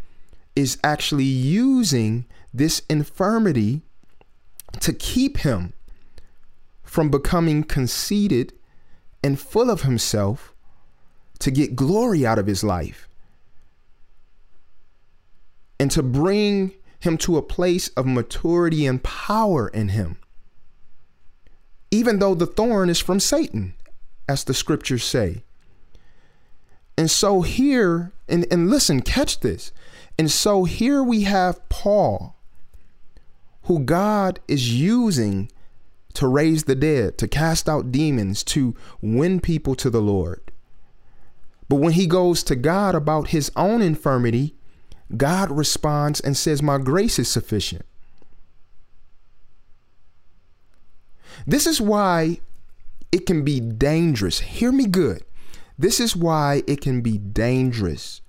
[0.55, 3.81] is actually using this infirmity
[4.79, 5.73] to keep him
[6.83, 8.53] from becoming conceited
[9.23, 10.53] and full of himself
[11.39, 13.09] to get glory out of his life
[15.79, 20.17] and to bring him to a place of maturity and power in him.
[21.91, 23.73] Even though the thorn is from Satan,
[24.27, 25.43] as the scriptures say.
[26.97, 29.71] And so here, and, and listen, catch this.
[30.17, 32.35] And so here we have Paul,
[33.63, 35.51] who God is using
[36.13, 40.41] to raise the dead, to cast out demons, to win people to the Lord.
[41.67, 44.53] But when he goes to God about his own infirmity,
[45.17, 47.85] God responds and says, My grace is sufficient.
[51.47, 52.39] This is why
[53.13, 54.39] it can be dangerous.
[54.39, 55.23] Hear me good.
[55.77, 58.21] This is why it can be dangerous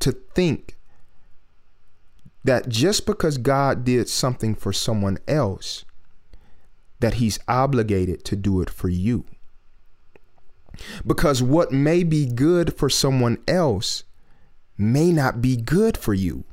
[0.00, 0.76] to think
[2.44, 5.86] that just because God did something for someone else,
[7.00, 9.24] that he's obligated to do it for you.
[11.06, 14.04] Because what may be good for someone else
[14.76, 16.44] may not be good for you.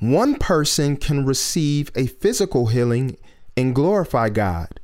[0.00, 3.16] One person can receive a physical healing
[3.56, 4.80] and glorify God,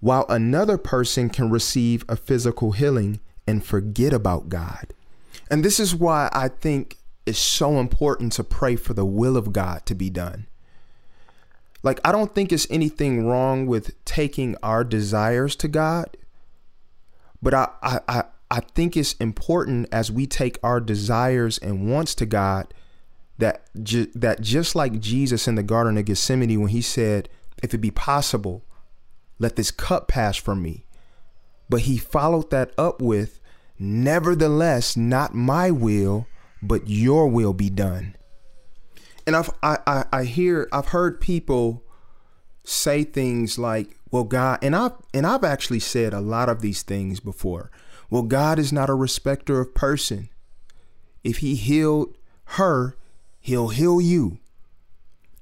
[0.00, 4.94] while another person can receive a physical healing and forget about God.
[5.50, 6.96] And this is why I think
[7.26, 10.46] it's so important to pray for the will of God to be done.
[11.82, 16.16] Like, I don't think it's anything wrong with taking our desires to God,
[17.40, 22.14] but I, I, I, I think it's important as we take our desires and wants
[22.16, 22.72] to God
[23.38, 27.28] that ju- that just like Jesus in the Garden of Gethsemane when he said,
[27.62, 28.64] "If it be possible,
[29.38, 30.86] let this cup pass from me,"
[31.68, 33.40] but he followed that up with,
[33.78, 36.26] "Nevertheless, not my will,
[36.62, 38.16] but your will be done."
[39.26, 41.84] And I've, I, I I hear I've heard people
[42.64, 46.82] say things like, "Well, God," and I've and I've actually said a lot of these
[46.82, 47.70] things before.
[48.10, 50.30] Well, God is not a respecter of person.
[51.22, 52.96] If he healed her,
[53.40, 54.38] he'll heal you.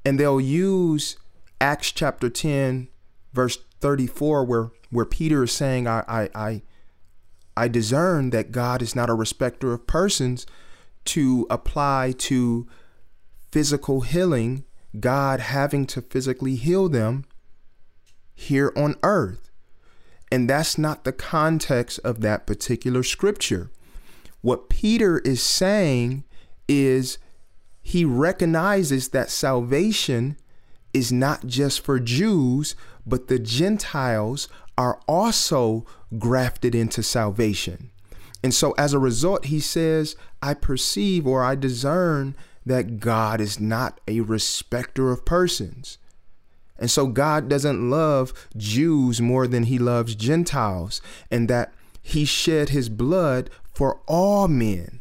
[0.04, 1.16] And they'll use
[1.60, 2.88] Acts chapter 10,
[3.32, 6.62] verse 34, where, where Peter is saying, I, I, I,
[7.56, 10.46] I discern that God is not a respecter of persons
[11.06, 12.66] to apply to
[13.50, 14.64] physical healing,
[14.98, 17.24] God having to physically heal them
[18.34, 19.50] here on earth.
[20.30, 23.70] And that's not the context of that particular scripture.
[24.42, 26.24] What Peter is saying
[26.68, 27.18] is
[27.82, 30.36] he recognizes that salvation
[30.92, 32.74] is not just for Jews,
[33.06, 35.86] but the Gentiles are also
[36.18, 37.90] grafted into salvation.
[38.42, 43.58] And so as a result, he says, I perceive or I discern that God is
[43.60, 45.98] not a respecter of persons.
[46.78, 51.00] And so God doesn't love Jews more than he loves Gentiles,
[51.30, 55.00] and that he shed his blood for all men.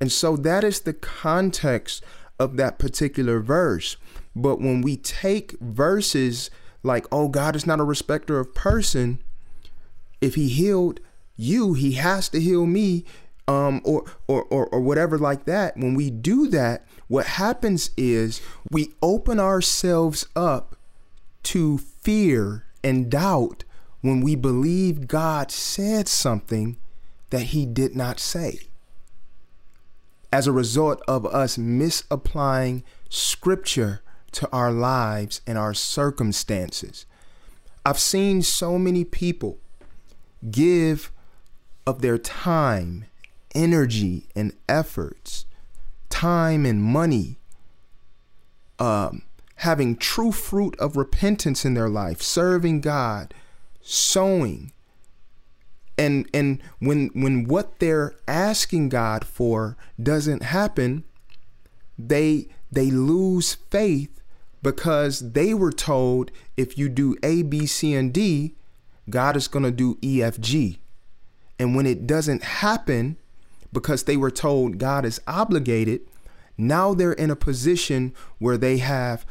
[0.00, 2.04] And so that is the context
[2.38, 3.96] of that particular verse.
[4.36, 6.50] But when we take verses
[6.86, 9.22] like, oh, God is not a respecter of person,
[10.20, 11.00] if he healed
[11.36, 13.04] you, he has to heal me,
[13.46, 15.76] um, or, or, or, or whatever like that.
[15.76, 20.76] When we do that, what happens is we open ourselves up
[21.44, 23.64] to fear and doubt
[24.00, 26.76] when we believe God said something
[27.30, 28.60] that he did not say.
[30.32, 34.02] As a result of us misapplying scripture
[34.36, 37.06] to our lives and our circumstances.
[37.86, 39.58] I've seen so many people
[40.50, 41.10] give
[41.86, 43.06] of their time,
[43.54, 45.46] energy, and efforts,
[46.10, 47.38] time and money,
[48.78, 49.22] um,
[49.56, 53.32] having true fruit of repentance in their life, serving God,
[53.80, 54.72] sowing.
[55.96, 61.04] And and when when what they're asking God for doesn't happen,
[61.98, 64.15] they they lose faith
[64.66, 68.56] because they were told if you do A, B, C, and D,
[69.08, 70.80] God is going to do E, F, G.
[71.56, 73.16] And when it doesn't happen
[73.72, 76.00] because they were told God is obligated,
[76.58, 79.24] now they're in a position where they have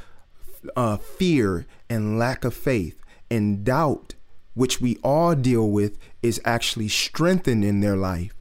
[0.73, 2.97] uh, fear and lack of faith
[3.29, 4.15] and doubt,
[4.53, 8.33] which we all deal with, is actually strengthened in their life.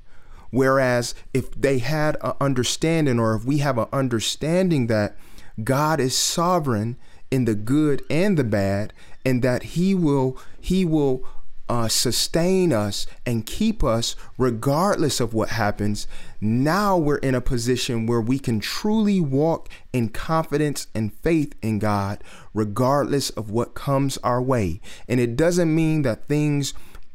[0.53, 5.17] Whereas if they had an understanding, or if we have an understanding that
[5.63, 6.97] God is sovereign
[7.31, 8.93] in the good and the bad,
[9.25, 11.25] and that He will He will
[11.69, 16.07] uh, sustain us and keep us regardless of what happens.
[16.41, 21.79] Now we're in a position where we can truly walk in confidence and faith in
[21.79, 24.81] God, regardless of what comes our way.
[25.09, 26.75] And it doesn't mean that things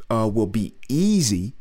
[0.10, 1.54] uh, will be easy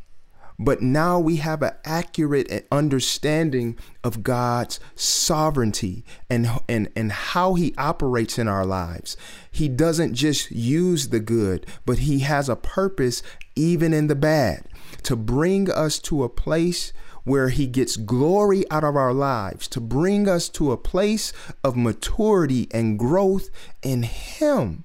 [0.59, 7.75] but now we have an accurate understanding of God's sovereignty and, and, and how he
[7.79, 9.17] operates in our lives.
[9.51, 13.23] He doesn't just use the good, but he has a purpose
[13.55, 14.65] even in the bad
[15.05, 16.93] to bring us to a place
[17.23, 21.33] where he gets glory out of our lives, to bring us to a place
[21.63, 23.51] of maturity and growth
[23.83, 24.85] in him.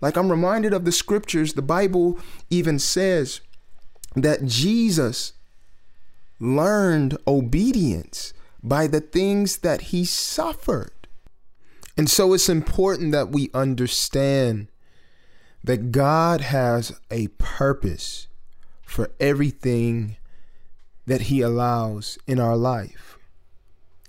[0.00, 2.18] Like I'm reminded of the scriptures, the Bible
[2.50, 3.40] even says
[4.24, 5.32] that Jesus
[6.40, 10.92] learned obedience by the things that he suffered.
[11.96, 14.68] And so it's important that we understand
[15.64, 18.28] that God has a purpose
[18.82, 20.16] for everything
[21.06, 23.18] that he allows in our life.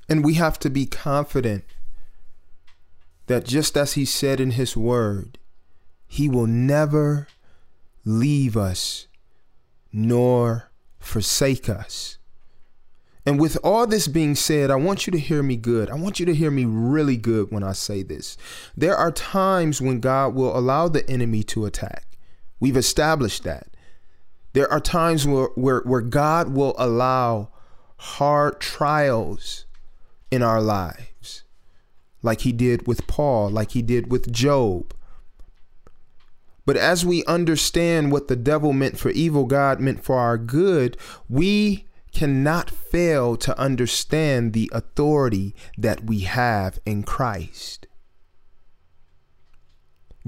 [0.07, 1.63] And we have to be confident
[3.27, 5.37] that just as he said in his word,
[6.07, 7.27] he will never
[8.05, 9.07] leave us
[9.91, 12.17] nor forsake us.
[13.25, 15.89] And with all this being said, I want you to hear me good.
[15.89, 18.37] I want you to hear me really good when I say this.
[18.75, 22.17] There are times when God will allow the enemy to attack.
[22.59, 23.67] We've established that.
[24.53, 27.49] There are times where, where, where God will allow
[27.97, 29.65] hard trials
[30.31, 31.43] in our lives,
[32.23, 34.93] like he did with Paul, like he did with Job,
[36.69, 40.97] but as we understand what the devil meant for evil, God meant for our good,
[41.27, 47.87] we cannot fail to understand the authority that we have in Christ.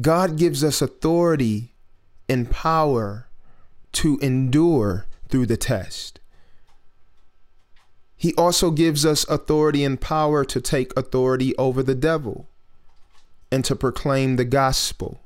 [0.01, 1.75] God gives us authority
[2.27, 3.27] and power
[3.91, 6.19] to endure through the test.
[8.15, 12.49] He also gives us authority and power to take authority over the devil
[13.51, 15.21] and to proclaim the gospel.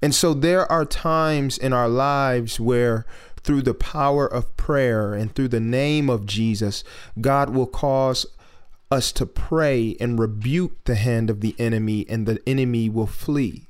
[0.00, 3.06] And so there are times in our lives where
[3.42, 6.84] through the power of prayer and through the name of Jesus,
[7.20, 8.26] God will cause
[8.90, 13.66] us to pray and rebuke the hand of the enemy and the enemy will flee.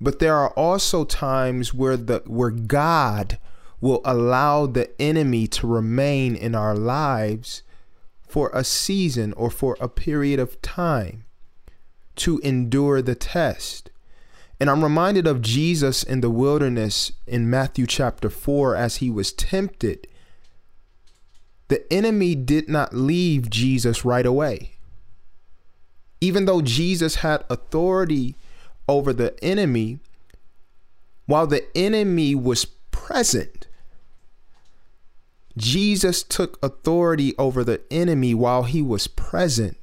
[0.00, 3.38] But there are also times where the where God
[3.80, 7.62] will allow the enemy to remain in our lives
[8.26, 11.24] for a season or for a period of time
[12.16, 13.90] to endure the test.
[14.60, 19.32] And I'm reminded of Jesus in the wilderness in Matthew chapter 4 as he was
[19.32, 20.06] tempted.
[21.68, 24.72] The enemy did not leave Jesus right away.
[26.20, 28.36] Even though Jesus had authority
[28.88, 29.98] over the enemy,
[31.26, 33.66] while the enemy was present,
[35.56, 39.76] Jesus took authority over the enemy while he was present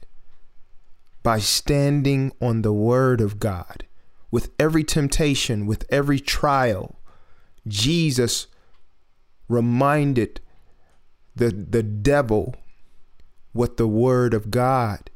[1.23, 3.85] by standing on the word of God
[4.31, 6.95] with every temptation, with every trial,
[7.67, 8.47] Jesus
[9.49, 10.39] reminded
[11.35, 12.55] the, the devil
[13.51, 15.09] what the word of God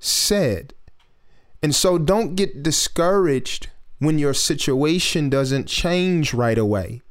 [0.00, 0.74] said.
[1.62, 3.68] And so don't get discouraged
[4.00, 7.02] when your situation doesn't change right away.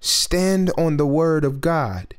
[0.00, 2.14] Stand on the word of God.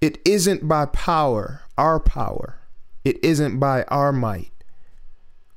[0.00, 2.60] It isn't by power, our power.
[3.04, 4.51] It isn't by our might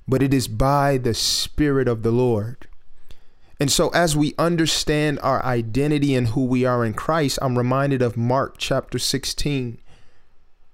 [0.07, 2.67] but it is by the Spirit of the Lord.
[3.59, 8.01] And so, as we understand our identity and who we are in Christ, I'm reminded
[8.01, 9.79] of Mark chapter 16,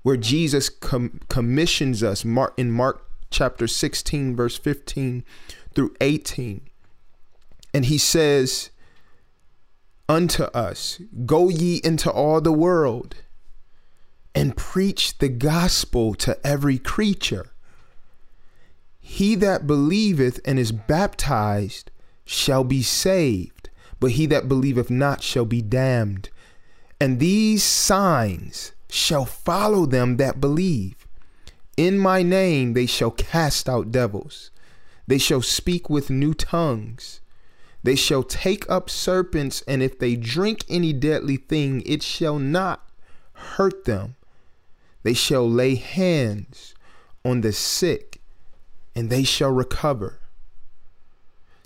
[0.01, 5.23] where Jesus com- commissions us Mark, in Mark chapter 16, verse 15
[5.75, 6.61] through 18.
[7.73, 8.71] And he says,
[10.09, 13.15] Unto us, go ye into all the world
[14.33, 17.51] and preach the gospel to every creature.
[19.13, 21.91] He that believeth and is baptized
[22.23, 26.29] shall be saved, but he that believeth not shall be damned.
[26.97, 30.95] And these signs shall follow them that believe.
[31.75, 34.49] In my name they shall cast out devils.
[35.07, 37.19] They shall speak with new tongues.
[37.83, 42.89] They shall take up serpents, and if they drink any deadly thing, it shall not
[43.33, 44.15] hurt them.
[45.03, 46.75] They shall lay hands
[47.25, 48.10] on the sick
[48.95, 50.19] and they shall recover.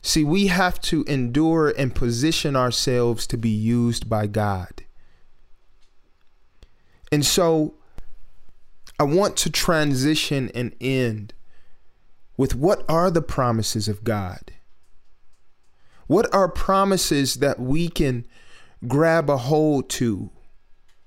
[0.02, 4.84] See, we have to endure and position ourselves to be used by God.
[7.12, 7.74] And so
[9.00, 11.34] I want to transition and end
[12.38, 14.52] with what are the promises of God?
[16.08, 18.28] What are promises that we can
[18.88, 20.30] grab a hold to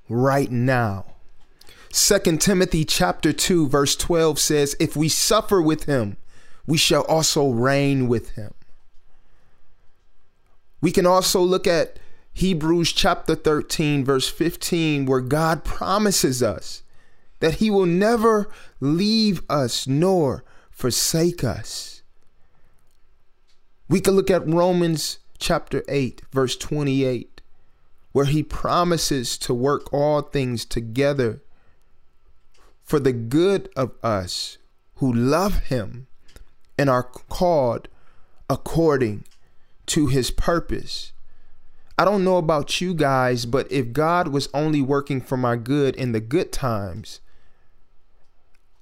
[0.09, 1.15] right now?
[2.01, 6.17] 2 Timothy chapter 2 verse 12 says, "If we suffer with him,
[6.65, 8.55] we shall also reign with him."
[10.81, 11.99] We can also look at
[12.33, 16.85] Hebrews chapter 13 verse 15 where God promises us
[17.41, 22.03] that he will never leave us nor forsake us.
[23.89, 27.41] We can look at Romans chapter 8 verse 28
[28.13, 31.43] where he promises to work all things together
[32.89, 34.57] for the good of us
[34.95, 36.07] who love him
[36.79, 37.87] and are called
[38.49, 39.25] according
[39.85, 41.13] to his purpose.
[41.99, 45.97] I don't know about you guys, but if God was only working for my good
[45.97, 47.21] in the good times,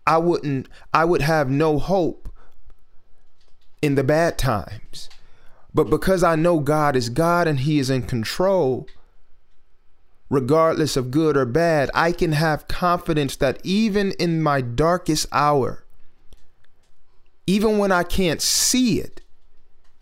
[0.06, 2.28] I wouldn't I would have no hope
[3.82, 5.10] in the bad times.
[5.74, 8.86] But because I know God is God and he is in control,
[10.28, 15.84] regardless of good or bad, I can have confidence that even in my darkest hour,
[17.46, 19.20] even when I can't see it,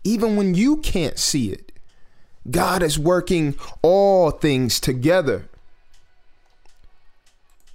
[0.03, 1.71] even when you can't see it,
[2.49, 5.47] God is working all things together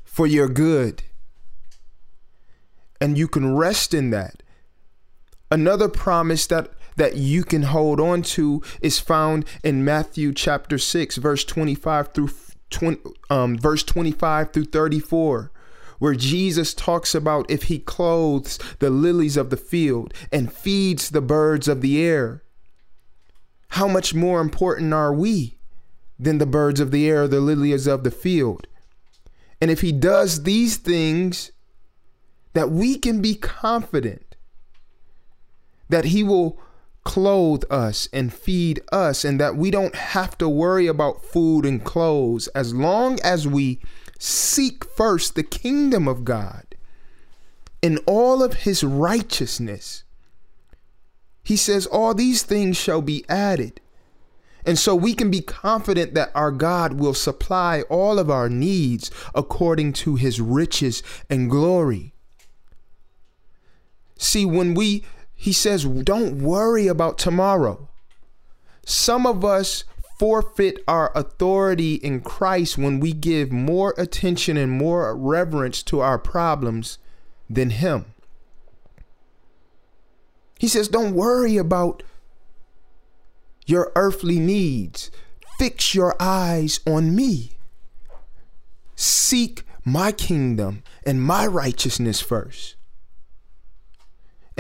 [0.04, 1.02] for your good.
[3.00, 4.42] And you can rest in that.
[5.50, 11.16] Another promise that that you can hold on to is found in Matthew chapter 6
[11.16, 12.30] verse 25 through
[12.70, 15.52] 20, um, verse 25 through 34
[15.98, 21.20] where Jesus talks about if he clothes the lilies of the field and feeds the
[21.20, 22.42] birds of the air
[23.70, 25.56] how much more important are we
[26.18, 28.66] than the birds of the air or the lilies of the field?
[29.60, 31.52] And if he does these things
[32.52, 34.36] that we can be confident
[35.88, 36.60] that he will
[37.04, 41.84] clothe us and feed us, and that we don't have to worry about food and
[41.84, 43.80] clothes as long as we
[44.18, 46.64] seek first the kingdom of God
[47.82, 50.04] in all of his righteousness.
[51.42, 53.80] He says, All these things shall be added.
[54.66, 59.10] And so we can be confident that our God will supply all of our needs
[59.34, 62.12] according to his riches and glory.
[64.18, 65.04] See, when we
[65.40, 67.88] he says, don't worry about tomorrow.
[68.84, 69.84] Some of us
[70.18, 76.18] forfeit our authority in Christ when we give more attention and more reverence to our
[76.18, 76.98] problems
[77.48, 78.04] than Him.
[80.58, 82.02] He says, don't worry about
[83.64, 85.10] your earthly needs.
[85.58, 87.52] Fix your eyes on me.
[88.94, 92.76] Seek my kingdom and my righteousness first.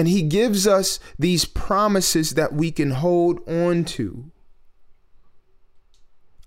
[0.00, 4.30] And he gives us these promises that we can hold on to.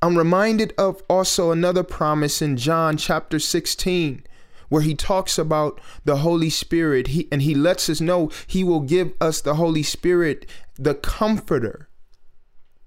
[0.01, 4.23] I'm reminded of also another promise in John chapter 16
[4.69, 8.79] where he talks about the Holy Spirit he, and he lets us know he will
[8.79, 11.89] give us the Holy Spirit, the comforter,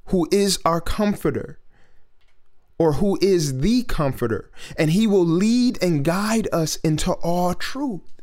[0.06, 1.60] who is our comforter
[2.76, 8.15] or who is the comforter, and he will lead and guide us into all truth.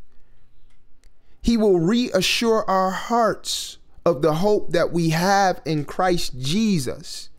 [1.44, 7.30] He will reassure our hearts of the hope that we have in Christ Jesus.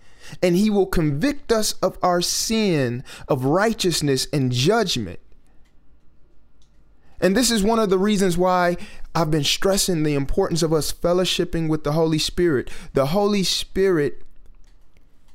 [0.43, 5.21] And he will convict us of our sin, of righteousness, and judgment.
[7.21, 8.77] And this is one of the reasons why
[9.15, 12.71] I've been stressing the importance of us fellowshipping with the Holy Spirit.
[12.93, 14.23] The Holy Spirit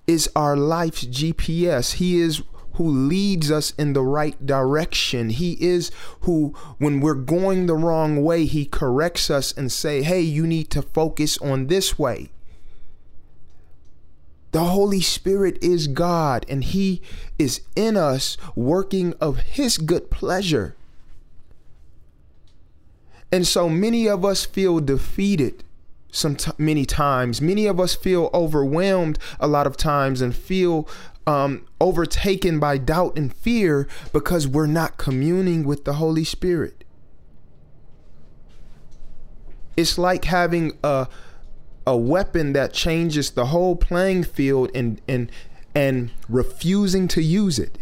[0.06, 1.94] is our life's GPS.
[1.94, 2.44] He is
[2.80, 5.32] who leads us in the right direction.
[5.32, 10.22] He is who, when we're going the wrong way, he corrects us and say, hey,
[10.22, 12.30] you need to focus on this way.
[14.52, 17.02] The Holy Spirit is God and He
[17.38, 20.78] is in us working of His good pleasure.
[23.30, 25.66] And so many of us feel defeated
[26.12, 27.42] some t- many times.
[27.42, 30.88] Many of us feel overwhelmed a lot of times and feel
[31.30, 36.84] um, overtaken by doubt and fear because we're not communing with the Holy Spirit.
[39.78, 41.08] It's like having a
[41.86, 45.32] a weapon that changes the whole playing field and and
[45.76, 47.78] and refusing to use it.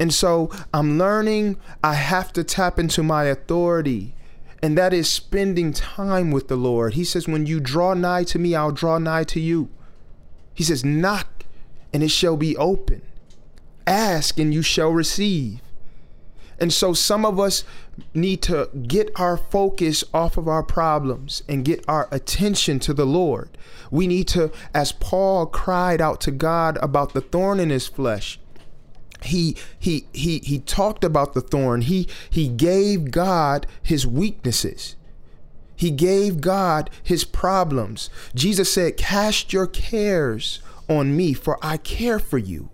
[0.00, 4.14] And so I'm learning I have to tap into my authority
[4.62, 6.94] and that is spending time with the Lord.
[6.94, 9.68] He says, When you draw nigh to me, I'll draw nigh to you.
[10.54, 11.44] He says, Knock,
[11.92, 13.02] and it shall be open.
[13.86, 15.60] Ask, and you shall receive.
[16.58, 17.64] And so some of us
[18.14, 23.04] need to get our focus off of our problems and get our attention to the
[23.04, 23.56] Lord.
[23.90, 28.38] We need to, as Paul cried out to God about the thorn in his flesh,
[29.22, 31.80] he he he he talked about the thorn.
[31.82, 34.96] He he gave God his weaknesses.
[35.76, 38.10] He gave God his problems.
[38.34, 42.70] Jesus said, "Cast your cares on me, for I care for you."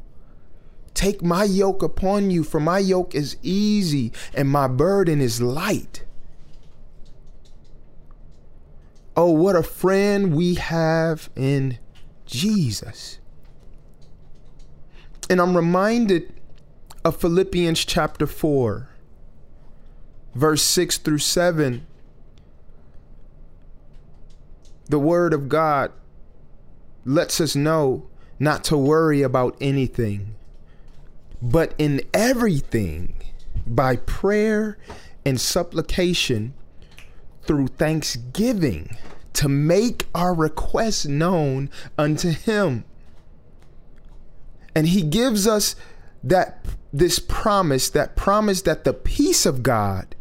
[0.93, 6.05] Take my yoke upon you, for my yoke is easy and my burden is light.
[9.17, 11.79] Oh, what a friend we have in
[12.27, 13.19] Jesus.
[15.29, 16.33] And I'm reminded
[17.05, 18.89] of Philippians chapter 4,
[20.35, 21.87] verse 6 through 7.
[24.91, 25.93] The Word of God
[27.05, 28.09] lets us know
[28.41, 30.35] not to worry about anything
[31.41, 33.15] but in everything,
[33.67, 34.77] by prayer
[35.25, 36.55] and supplication
[37.45, 38.97] through thanksgiving,
[39.33, 42.85] to make our requests known unto Him.
[44.75, 45.77] And He gives us
[46.23, 50.15] that this promise, that promise that the peace of God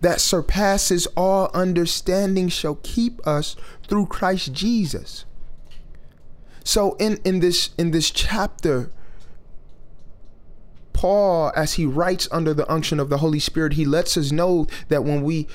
[0.00, 3.54] that surpasses all understanding shall keep us
[3.90, 5.26] through Christ Jesus.
[6.64, 8.90] So in in this in this chapter
[10.92, 14.66] Paul, as he writes under the unction of the Holy Spirit, he lets us know
[14.88, 15.46] that when we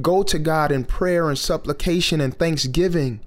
[0.00, 3.20] go to God in prayer and supplication and thanksgiving,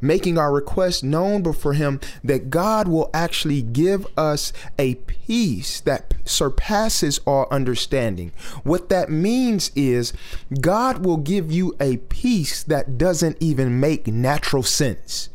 [0.00, 6.14] making our request known before Him, that God will actually give us a peace that
[6.24, 8.32] surpasses our understanding.
[8.62, 10.12] What that means is
[10.60, 15.28] God will give you a peace that doesn't even make natural sense.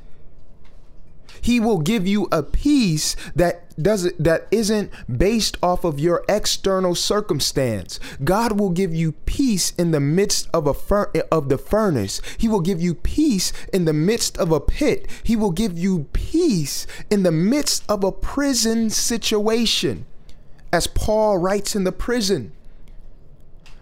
[1.44, 6.96] He will give you a peace that doesn't that isn't based off of your external
[6.96, 8.00] circumstance.
[8.24, 12.22] God will give you peace in the midst of a fur- of the furnace.
[12.38, 15.06] He will give you peace in the midst of a pit.
[15.22, 20.06] He will give you peace in the midst of a prison situation.
[20.72, 22.54] As Paul writes in the prison,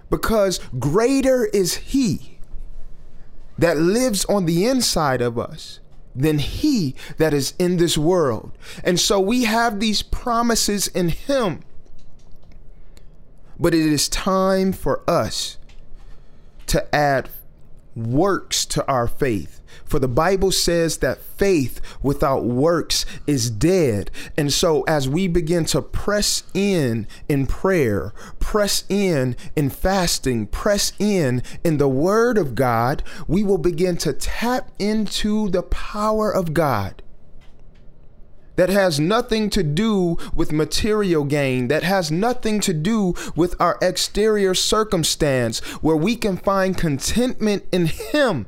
[0.10, 2.40] because greater is he
[3.60, 5.80] that lives on the inside of us
[6.16, 8.52] than he that is in this world.
[8.84, 11.62] And so we have these promises in him.
[13.60, 15.58] But it is time for us
[16.68, 17.30] to add
[17.96, 19.61] works to our faith.
[19.92, 24.10] For the Bible says that faith without works is dead.
[24.38, 30.94] And so, as we begin to press in in prayer, press in in fasting, press
[30.98, 36.54] in in the Word of God, we will begin to tap into the power of
[36.54, 37.04] God
[38.56, 43.78] that has nothing to do with material gain, that has nothing to do with our
[43.82, 48.48] exterior circumstance, where we can find contentment in Him.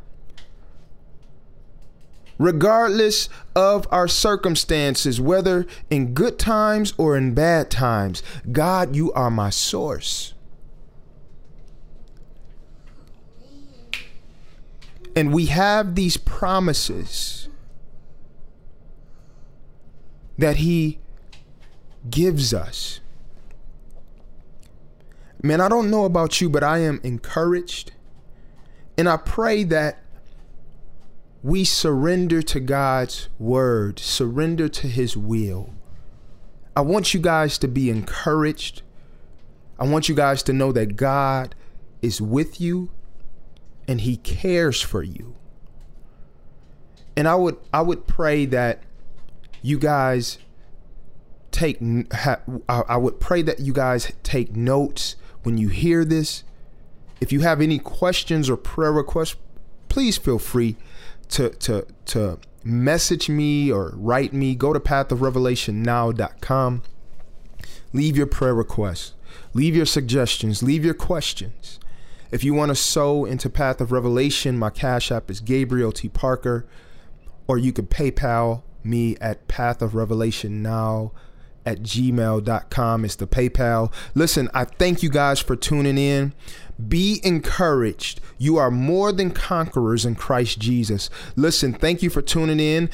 [2.43, 8.21] Regardless of our circumstances, whether in good times or in bad times,
[8.51, 10.33] God, you are my source.
[15.15, 17.47] And we have these promises
[20.37, 20.99] that He
[22.09, 22.99] gives us.
[25.41, 27.93] Man, I don't know about you, but I am encouraged.
[28.97, 30.02] And I pray that
[31.43, 35.73] we surrender to God's word, surrender to His will.
[36.75, 38.81] I want you guys to be encouraged.
[39.77, 41.53] I want you guys to know that God
[42.01, 42.89] is with you
[43.87, 45.35] and He cares for you.
[47.15, 48.81] And I would I would pray that
[49.61, 50.39] you guys
[51.51, 51.79] take
[52.69, 56.45] I would pray that you guys take notes when you hear this.
[57.19, 59.35] If you have any questions or prayer requests,
[59.89, 60.77] please feel free
[61.29, 64.55] to to to message me or write me.
[64.55, 66.83] Go to pathofrevelationnow.com.
[67.91, 69.13] Leave your prayer requests.
[69.53, 70.63] Leave your suggestions.
[70.63, 71.79] Leave your questions.
[72.31, 76.09] If you want to sow into Path of Revelation, my cash app is Gabriel T.
[76.09, 76.65] Parker,
[77.47, 81.11] or you could PayPal me at path of revelation now
[81.65, 83.05] at gmail.com.
[83.05, 83.93] It's the PayPal.
[84.15, 86.33] Listen, I thank you guys for tuning in.
[86.87, 88.19] Be encouraged.
[88.37, 91.09] You are more than conquerors in Christ Jesus.
[91.35, 92.89] Listen, thank you for tuning in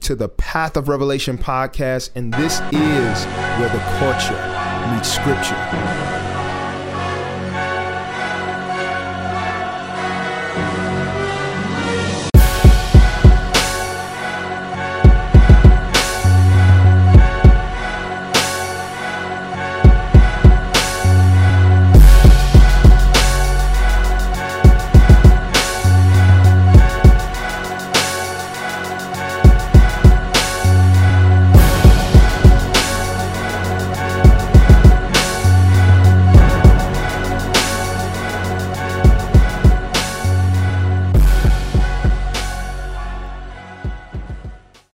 [0.00, 2.10] to the Path of Revelation podcast.
[2.14, 3.24] And this is
[3.58, 6.21] where the culture meets scripture.